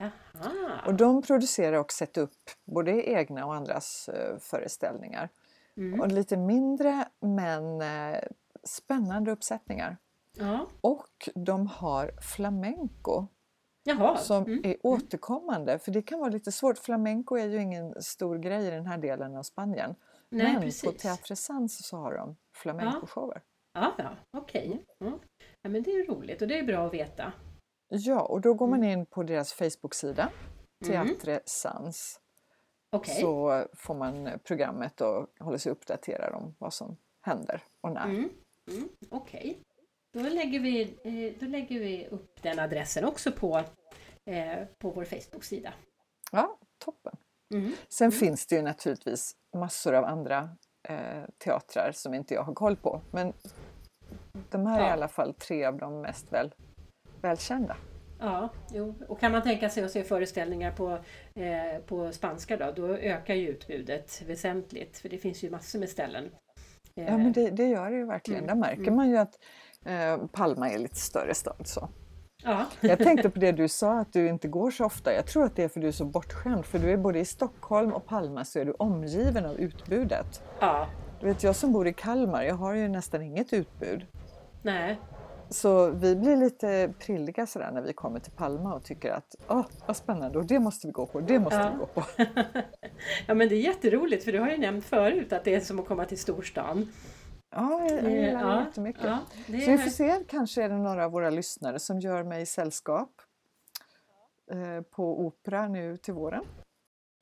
Aha. 0.00 0.80
Och 0.86 0.94
de 0.94 1.22
producerar 1.22 1.78
och 1.78 1.92
sätter 1.92 2.22
upp 2.22 2.50
både 2.64 3.02
egna 3.02 3.46
och 3.46 3.54
andras 3.54 4.10
uh, 4.12 4.38
föreställningar. 4.38 5.28
Mm. 5.76 6.00
Och 6.00 6.08
lite 6.08 6.36
mindre 6.36 7.08
men 7.20 7.82
uh, 7.82 8.18
spännande 8.64 9.30
uppsättningar. 9.30 9.96
Ja. 10.36 10.66
Och 10.80 11.28
de 11.34 11.66
har 11.66 12.10
flamenco. 12.22 13.26
Jaha. 13.82 14.16
Som 14.16 14.44
mm. 14.44 14.60
är 14.64 14.76
återkommande, 14.82 15.78
för 15.78 15.92
det 15.92 16.02
kan 16.02 16.18
vara 16.18 16.30
lite 16.30 16.52
svårt. 16.52 16.78
Flamenco 16.78 17.36
är 17.36 17.48
ju 17.48 17.62
ingen 17.62 18.02
stor 18.02 18.38
grej 18.38 18.66
i 18.66 18.70
den 18.70 18.86
här 18.86 18.98
delen 18.98 19.36
av 19.36 19.42
Spanien. 19.42 19.94
Nej, 20.28 20.52
Men 20.52 20.62
precis. 20.62 20.84
på 20.84 20.92
Teatre 20.92 21.36
Sans 21.36 21.86
så 21.86 21.96
har 21.96 22.14
de 22.14 22.36
flamencoshower. 22.54 23.42
Ja, 23.74 23.94
ja, 23.98 24.16
okej. 24.30 24.68
Okay. 24.68 24.80
Ja. 24.98 25.18
ja, 25.62 25.70
men 25.70 25.82
det 25.82 25.90
är 25.90 26.06
roligt 26.06 26.42
och 26.42 26.48
det 26.48 26.58
är 26.58 26.64
bra 26.64 26.86
att 26.86 26.94
veta. 26.94 27.32
Ja, 27.88 28.20
och 28.20 28.40
då 28.40 28.54
går 28.54 28.66
man 28.66 28.78
mm. 28.78 28.98
in 28.98 29.06
på 29.06 29.22
deras 29.22 29.52
Facebook-sida, 29.52 30.30
Teatre 30.86 31.32
mm. 31.32 31.42
Sans. 31.46 32.20
Okay. 32.96 33.20
Så 33.20 33.64
får 33.74 33.94
man 33.94 34.30
programmet 34.44 35.00
och 35.00 35.26
håller 35.40 35.58
sig 35.58 35.72
uppdaterad 35.72 36.34
om 36.34 36.54
vad 36.58 36.74
som 36.74 36.96
händer 37.20 37.62
och 37.80 37.92
när. 37.92 38.04
Mm. 38.04 38.30
Mm. 38.70 38.88
Okej. 39.10 39.40
Okay. 39.40 39.54
Då, 40.12 40.34
lägger 40.34 40.60
vi, 40.60 40.82
eh, 40.82 41.40
då 41.40 41.46
lägger 41.46 41.80
vi 41.80 42.06
upp 42.06 42.42
den 42.42 42.58
adressen 42.58 43.04
också 43.04 43.32
på, 43.32 43.64
eh, 44.24 44.64
på 44.78 44.90
vår 44.90 45.04
Facebook-sida. 45.04 45.72
Ja, 46.32 46.58
toppen. 46.78 47.16
Mm. 47.54 47.72
Sen 47.88 48.04
mm. 48.04 48.18
finns 48.18 48.46
det 48.46 48.56
ju 48.56 48.62
naturligtvis 48.62 49.36
massor 49.56 49.94
av 49.94 50.04
andra 50.04 50.50
eh, 50.88 51.24
teatrar 51.38 51.92
som 51.94 52.14
inte 52.14 52.34
jag 52.34 52.42
har 52.42 52.54
koll 52.54 52.76
på. 52.76 53.00
Men 53.10 53.32
de 54.50 54.66
här 54.66 54.80
ja. 54.80 54.86
är 54.86 54.90
i 54.90 54.92
alla 54.92 55.08
fall 55.08 55.34
tre 55.34 55.64
av 55.64 55.78
de 55.78 56.00
mest 56.00 56.32
väl, 56.32 56.54
välkända. 57.22 57.76
Ja, 58.20 58.48
jo. 58.72 58.94
och 59.08 59.20
kan 59.20 59.32
man 59.32 59.42
tänka 59.42 59.70
sig 59.70 59.84
att 59.84 59.90
se 59.90 60.04
föreställningar 60.04 60.72
på, 60.72 60.98
eh, 61.34 61.80
på 61.86 62.12
spanska 62.12 62.56
då, 62.56 62.72
då 62.76 62.94
ökar 62.94 63.34
ju 63.34 63.48
utbudet 63.48 64.22
väsentligt. 64.26 64.98
För 64.98 65.08
det 65.08 65.18
finns 65.18 65.44
ju 65.44 65.50
massor 65.50 65.78
med 65.78 65.88
ställen. 65.88 66.30
Eh. 66.94 67.04
Ja, 67.04 67.18
men 67.18 67.32
det, 67.32 67.50
det, 67.50 67.66
gör 67.66 67.90
det 67.90 67.96
ju 67.96 68.06
verkligen. 68.06 68.44
Mm. 68.44 68.60
Där 68.60 68.68
märker 68.68 68.82
mm. 68.82 68.96
man 68.96 69.10
ju 69.10 69.16
att 69.16 69.38
eh, 69.84 70.26
Palma 70.32 70.70
är 70.70 70.78
lite 70.78 70.96
större 70.96 71.34
stad. 71.34 71.66
Så. 71.66 71.88
Ja. 72.44 72.66
Jag 72.80 72.98
tänkte 72.98 73.30
på 73.30 73.38
det 73.38 73.52
du 73.52 73.68
sa 73.68 73.98
att 73.98 74.12
du 74.12 74.28
inte 74.28 74.48
går 74.48 74.70
så 74.70 74.84
ofta. 74.84 75.12
Jag 75.12 75.26
tror 75.26 75.44
att 75.44 75.56
det 75.56 75.64
är 75.64 75.68
för 75.68 75.80
att 75.80 75.82
du 75.82 75.88
är 75.88 75.92
så 75.92 76.04
bortskämd. 76.04 76.66
För 76.66 76.78
du 76.78 76.90
är 76.90 76.96
både 76.96 77.18
i 77.18 77.24
Stockholm 77.24 77.92
och 77.92 78.06
Palma 78.06 78.44
så 78.44 78.58
är 78.58 78.64
du 78.64 78.72
omgiven 78.72 79.46
av 79.46 79.56
utbudet. 79.56 80.42
Ja. 80.60 80.88
Du 81.20 81.26
vet, 81.26 81.42
jag 81.42 81.56
som 81.56 81.72
bor 81.72 81.88
i 81.88 81.92
Kalmar, 81.92 82.42
jag 82.42 82.54
har 82.54 82.74
ju 82.74 82.88
nästan 82.88 83.22
inget 83.22 83.52
utbud. 83.52 84.06
Nej. 84.62 84.98
Så 85.50 85.90
vi 85.90 86.16
blir 86.16 86.36
lite 86.36 86.92
prilliga 86.98 87.46
sådär 87.46 87.70
när 87.72 87.82
vi 87.82 87.92
kommer 87.92 88.20
till 88.20 88.32
Palma 88.32 88.74
och 88.74 88.84
tycker 88.84 89.12
att 89.12 89.34
åh, 89.48 89.66
vad 89.86 89.96
spännande 89.96 90.38
och 90.38 90.46
det 90.46 90.58
måste 90.58 90.86
vi 90.86 90.92
gå 90.92 91.06
på, 91.06 91.20
det 91.20 91.38
måste 91.38 91.58
ja. 91.58 91.70
vi 91.70 91.78
gå 91.78 91.86
på. 91.86 92.02
ja 93.26 93.34
men 93.34 93.48
det 93.48 93.54
är 93.54 93.60
jätteroligt 93.60 94.24
för 94.24 94.32
du 94.32 94.38
har 94.38 94.50
ju 94.50 94.58
nämnt 94.58 94.84
förut 94.84 95.32
att 95.32 95.44
det 95.44 95.54
är 95.54 95.60
som 95.60 95.80
att 95.80 95.86
komma 95.86 96.04
till 96.04 96.18
storstan. 96.18 96.92
Ja, 97.50 97.86
jag, 97.88 98.04
jag 98.04 98.10
gillar 98.10 98.44
det 98.44 98.50
ja, 98.50 98.64
jättemycket. 98.64 99.04
Ja, 99.04 99.18
det 99.46 99.60
Så 99.60 99.70
vi 99.70 99.78
får 99.78 99.90
se, 99.90 100.24
kanske 100.28 100.62
är 100.62 100.68
det 100.68 100.76
några 100.76 101.04
av 101.04 101.12
våra 101.12 101.30
lyssnare 101.30 101.78
som 101.78 102.00
gör 102.00 102.24
mig 102.24 102.46
sällskap 102.46 103.10
eh, 104.50 104.82
på 104.90 105.26
opera 105.26 105.68
nu 105.68 105.96
till 105.96 106.14
våren. 106.14 106.44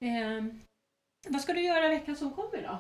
Eh, 0.01 0.45
vad 1.29 1.41
ska 1.41 1.53
du 1.53 1.61
göra 1.61 1.89
veckan 1.89 2.17
som 2.17 2.31
kommer 2.31 2.63
då? 2.63 2.79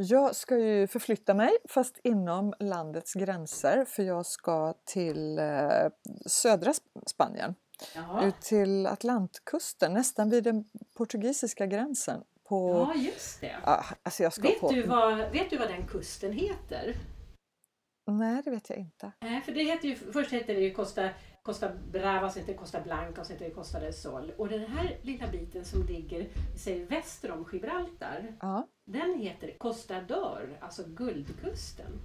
Jag 0.00 0.36
ska 0.36 0.58
ju 0.58 0.86
förflytta 0.86 1.34
mig 1.34 1.50
fast 1.68 1.98
inom 2.02 2.54
landets 2.60 3.14
gränser 3.14 3.84
för 3.84 4.02
jag 4.02 4.26
ska 4.26 4.74
till 4.84 5.38
eh, 5.38 5.88
södra 6.26 6.72
Spanien. 7.06 7.54
Jaha. 7.94 8.26
Ut 8.26 8.40
till 8.40 8.86
Atlantkusten, 8.86 9.92
nästan 9.92 10.30
vid 10.30 10.44
den 10.44 10.64
portugisiska 10.96 11.66
gränsen 11.66 12.22
på... 12.48 12.90
Ja, 12.94 13.00
just 13.00 13.40
det. 13.40 13.56
Ja, 13.64 13.84
alltså 14.02 14.22
jag 14.22 14.32
ska 14.32 14.42
vet, 14.42 14.60
på... 14.60 14.72
du 14.72 14.82
vad, 14.82 15.16
vet 15.16 15.50
du 15.50 15.56
vad 15.56 15.68
den 15.68 15.86
kusten 15.86 16.32
heter? 16.32 16.94
Nej, 18.10 18.42
det 18.44 18.50
vet 18.50 18.70
jag 18.70 18.78
inte. 18.78 19.12
Nej, 19.20 19.40
för 19.40 19.52
det 19.52 19.62
heter 19.62 19.88
ju, 19.88 19.96
först 20.12 20.32
heter 20.32 20.54
det 20.54 20.60
ju 20.60 20.74
Costa, 20.74 21.08
Costa 21.48 21.70
Brava, 21.92 22.30
sen 22.30 22.42
heter 22.42 22.54
Costa 22.54 22.80
Blanca 22.80 23.20
och 23.20 23.26
sen 23.26 23.38
heter 23.38 23.54
Costa 23.54 23.80
del 23.80 23.94
Sol. 23.94 24.32
Och 24.36 24.48
den 24.48 24.66
här 24.66 24.96
lilla 25.02 25.26
biten 25.26 25.64
som 25.64 25.82
ligger 25.82 26.28
säger, 26.56 26.86
väster 26.86 27.30
om 27.30 27.48
Gibraltar, 27.52 28.36
ja. 28.40 28.66
den 28.84 29.18
heter 29.18 29.58
Costa 29.58 29.94
d'Or, 29.94 30.56
alltså 30.60 30.82
Guldkusten. 30.86 32.00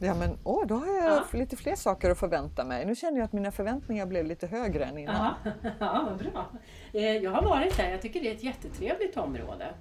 Ja 0.00 0.14
men 0.14 0.38
åh, 0.44 0.66
då 0.66 0.74
har 0.74 0.86
jag 0.86 1.04
ja. 1.04 1.38
lite 1.38 1.56
fler 1.56 1.76
saker 1.76 2.10
att 2.10 2.18
förvänta 2.18 2.64
mig. 2.64 2.86
Nu 2.86 2.94
känner 2.94 3.18
jag 3.18 3.24
att 3.24 3.32
mina 3.32 3.52
förväntningar 3.52 4.06
blev 4.06 4.26
lite 4.26 4.46
högre 4.46 4.84
än 4.84 4.98
innan. 4.98 5.34
Ja, 5.44 5.52
ja 5.80 6.06
vad 6.08 6.18
bra. 6.18 6.50
Eh, 6.92 7.16
jag 7.16 7.30
har 7.30 7.42
varit 7.42 7.76
där, 7.76 7.90
jag 7.90 8.02
tycker 8.02 8.20
det 8.20 8.30
är 8.30 8.34
ett 8.34 8.44
jättetrevligt 8.44 9.16
område. 9.16 9.74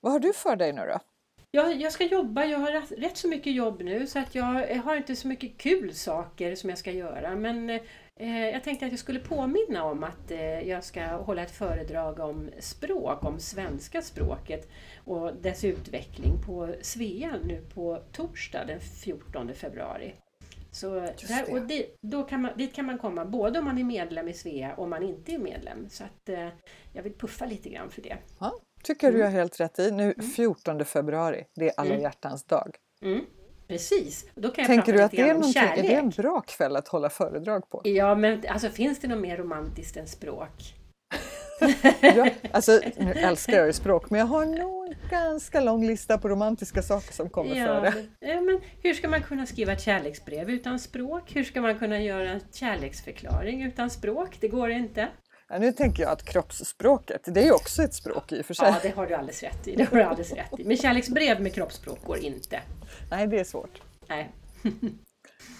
Vad 0.00 0.12
har 0.12 0.20
du 0.20 0.32
för 0.32 0.56
dig 0.56 0.72
nu 0.72 0.86
då? 0.86 0.98
Jag, 1.52 1.80
jag 1.80 1.92
ska 1.92 2.04
jobba, 2.04 2.44
jag 2.44 2.58
har 2.58 2.96
rätt 3.00 3.16
så 3.16 3.28
mycket 3.28 3.54
jobb 3.54 3.82
nu 3.82 4.06
så 4.06 4.18
att 4.18 4.34
jag 4.34 4.76
har 4.76 4.96
inte 4.96 5.16
så 5.16 5.28
mycket 5.28 5.58
kul 5.58 5.94
saker 5.94 6.54
som 6.54 6.70
jag 6.70 6.78
ska 6.78 6.92
göra. 6.92 7.36
Men 7.36 7.70
eh, 8.16 8.48
jag 8.48 8.64
tänkte 8.64 8.86
att 8.86 8.92
jag 8.92 8.98
skulle 8.98 9.20
påminna 9.20 9.84
om 9.84 10.04
att 10.04 10.30
eh, 10.30 10.68
jag 10.68 10.84
ska 10.84 11.06
hålla 11.06 11.42
ett 11.42 11.50
föredrag 11.50 12.18
om 12.18 12.50
språk, 12.58 13.24
om 13.24 13.38
svenska 13.38 14.02
språket 14.02 14.70
och 15.04 15.34
dess 15.34 15.64
utveckling 15.64 16.42
på 16.46 16.74
Svea 16.82 17.36
nu 17.44 17.62
på 17.74 18.02
torsdag 18.12 18.64
den 18.64 18.80
14 18.80 19.54
februari. 19.54 20.14
Så 20.72 21.00
där, 21.00 21.52
och 21.52 21.60
det, 21.60 21.86
då 22.00 22.22
kan 22.22 22.42
man, 22.42 22.50
dit 22.56 22.74
kan 22.74 22.86
man 22.86 22.98
komma 22.98 23.24
både 23.24 23.58
om 23.58 23.64
man 23.64 23.78
är 23.78 23.84
medlem 23.84 24.28
i 24.28 24.32
Svea 24.32 24.74
och 24.74 24.84
om 24.84 24.90
man 24.90 25.02
inte 25.02 25.32
är 25.32 25.38
medlem. 25.38 25.88
Så 25.88 26.04
att, 26.04 26.28
eh, 26.28 26.48
jag 26.92 27.02
vill 27.02 27.12
puffa 27.12 27.46
lite 27.46 27.68
grann 27.68 27.90
för 27.90 28.02
det. 28.02 28.16
Ja, 28.40 28.60
tycker 28.82 29.12
du 29.12 29.18
Mm. 29.18 29.26
har 29.32 29.38
helt 29.38 29.60
rätt 29.60 29.78
i. 29.78 29.90
Nu 29.90 30.14
14 30.36 30.84
februari, 30.84 31.44
det 31.54 31.68
är 31.68 31.72
alla 31.76 31.90
Mm. 31.90 32.00
hjärtans 32.02 32.44
dag. 32.44 32.76
Mm, 33.02 33.20
precis. 33.68 34.26
Då 34.34 34.48
kan 34.50 34.62
jag 34.62 34.66
Tänker 34.66 34.92
du 34.92 35.02
att 35.02 35.10
det 35.10 35.20
är, 35.20 35.34
om 35.34 35.40
någonting, 35.40 35.62
är 35.62 35.66
kärlek. 35.68 35.86
det 35.90 35.94
en 35.94 36.10
bra 36.10 36.40
kväll 36.40 36.76
att 36.76 36.88
hålla 36.88 37.10
föredrag 37.10 37.68
på? 37.70 37.80
Ja, 37.84 38.14
men 38.14 38.42
alltså 38.48 38.68
finns 38.68 38.98
det 38.98 39.08
något 39.08 39.18
mer 39.20 39.36
romantiskt 39.36 39.96
än 39.96 40.06
språk? 40.06 40.74
Ja, 42.00 42.28
alltså, 42.52 42.80
nu 42.96 43.12
älskar 43.12 43.52
jag 43.56 43.66
ju 43.66 43.72
språk, 43.72 44.10
men 44.10 44.20
jag 44.20 44.26
har 44.26 44.46
nog 44.46 44.86
en 44.86 44.94
ganska 45.10 45.60
lång 45.60 45.86
lista 45.86 46.18
på 46.18 46.28
romantiska 46.28 46.82
saker 46.82 47.12
som 47.12 47.30
kommer 47.30 47.54
Ja, 47.56 47.66
före. 47.66 47.94
men 48.40 48.60
hur 48.82 48.94
ska 48.94 49.08
man 49.08 49.22
kunna 49.22 49.46
skriva 49.46 49.72
ett 49.72 49.80
kärleksbrev 49.82 50.50
utan 50.50 50.78
språk? 50.78 51.36
Hur 51.36 51.44
ska 51.44 51.60
man 51.60 51.78
kunna 51.78 52.00
göra 52.02 52.30
en 52.30 52.40
kärleksförklaring 52.52 53.62
utan 53.62 53.90
språk? 53.90 54.36
Det 54.40 54.48
går 54.48 54.70
inte. 54.70 55.08
Ja, 55.52 55.58
nu 55.58 55.72
tänker 55.72 56.02
jag 56.02 56.12
att 56.12 56.24
kroppsspråket, 56.24 57.22
det 57.24 57.46
är 57.48 57.52
också 57.52 57.82
ett 57.82 57.94
språk 57.94 58.32
i 58.32 58.40
och 58.40 58.46
för 58.46 58.54
sig. 58.54 58.68
Ja, 58.68 58.76
det 58.82 58.88
har 58.96 59.06
du 59.06 59.14
alldeles 59.14 59.42
rätt 59.42 59.68
i. 59.68 59.76
Det 59.76 59.84
har 59.84 59.96
du 59.96 60.02
alldeles 60.02 60.32
rätt 60.32 60.60
i. 60.60 60.64
Men 60.64 60.76
kärleksbrev 60.76 61.40
med 61.42 61.54
kroppsspråk 61.54 62.04
går 62.04 62.18
inte. 62.18 62.60
Nej, 63.10 63.26
det 63.26 63.40
är 63.40 63.44
svårt. 63.44 63.82
Nej. 64.08 64.30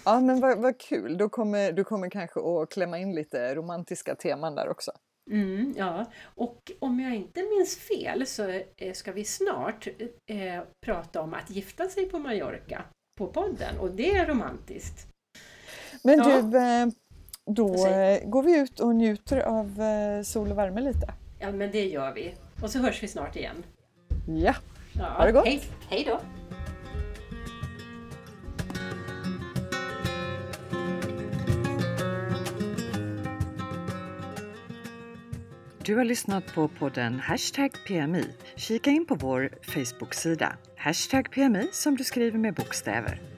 Ja, 0.05 0.19
men 0.19 0.39
vad, 0.39 0.61
vad 0.61 0.79
kul. 0.79 1.17
Då 1.17 1.29
kommer, 1.29 1.71
du 1.71 1.83
kommer 1.83 2.09
kanske 2.09 2.39
att 2.39 2.71
klämma 2.71 2.97
in 2.99 3.15
lite 3.15 3.55
romantiska 3.55 4.15
teman 4.15 4.55
där 4.55 4.69
också. 4.69 4.91
Mm, 5.31 5.73
ja, 5.77 6.11
och 6.23 6.71
om 6.79 6.99
jag 6.99 7.15
inte 7.15 7.43
minns 7.43 7.77
fel 7.77 8.27
så 8.27 8.49
eh, 8.77 8.93
ska 8.93 9.11
vi 9.11 9.25
snart 9.25 9.87
eh, 10.31 10.63
prata 10.85 11.21
om 11.21 11.33
att 11.33 11.49
gifta 11.49 11.87
sig 11.89 12.09
på 12.09 12.19
Mallorca 12.19 12.83
på 13.17 13.27
podden 13.27 13.77
och 13.79 13.91
det 13.91 14.11
är 14.11 14.25
romantiskt. 14.25 15.07
Men 16.03 16.17
Ja. 16.19 16.41
du, 16.41 16.57
eh, 16.57 16.87
då 17.53 17.87
eh, 17.87 18.29
går 18.29 18.43
vi 18.43 18.59
ut 18.59 18.79
och 18.79 18.95
njuter 18.95 19.39
av 19.39 19.81
eh, 19.81 20.23
sol 20.23 20.51
och 20.51 20.57
värme 20.57 20.81
lite. 20.81 21.13
Ja, 21.39 21.51
men 21.51 21.71
det 21.71 21.85
gör 21.85 22.13
vi. 22.13 22.33
Och 22.61 22.69
så 22.69 22.79
hörs 22.79 23.03
vi 23.03 23.07
snart 23.07 23.35
igen. 23.35 23.63
Ja, 24.27 24.53
Ja, 24.93 25.05
Ha 25.05 25.25
det 25.25 25.31
gott. 25.31 25.45
Hej, 25.45 25.61
hej 25.89 26.03
då! 26.07 26.19
Du 35.85 35.95
har 35.95 36.05
lyssnat 36.05 36.53
på 36.53 36.67
podden 36.67 37.19
Hashtag 37.19 37.71
PMI. 37.87 38.25
Kika 38.55 38.89
in 38.89 39.05
på 39.05 39.15
vår 39.15 39.49
Facebook-sida. 39.61 40.53
Hashtag 40.77 41.31
PMI 41.31 41.69
som 41.71 41.95
du 41.97 42.03
skriver 42.03 42.37
med 42.37 42.53
bokstäver. 42.53 43.30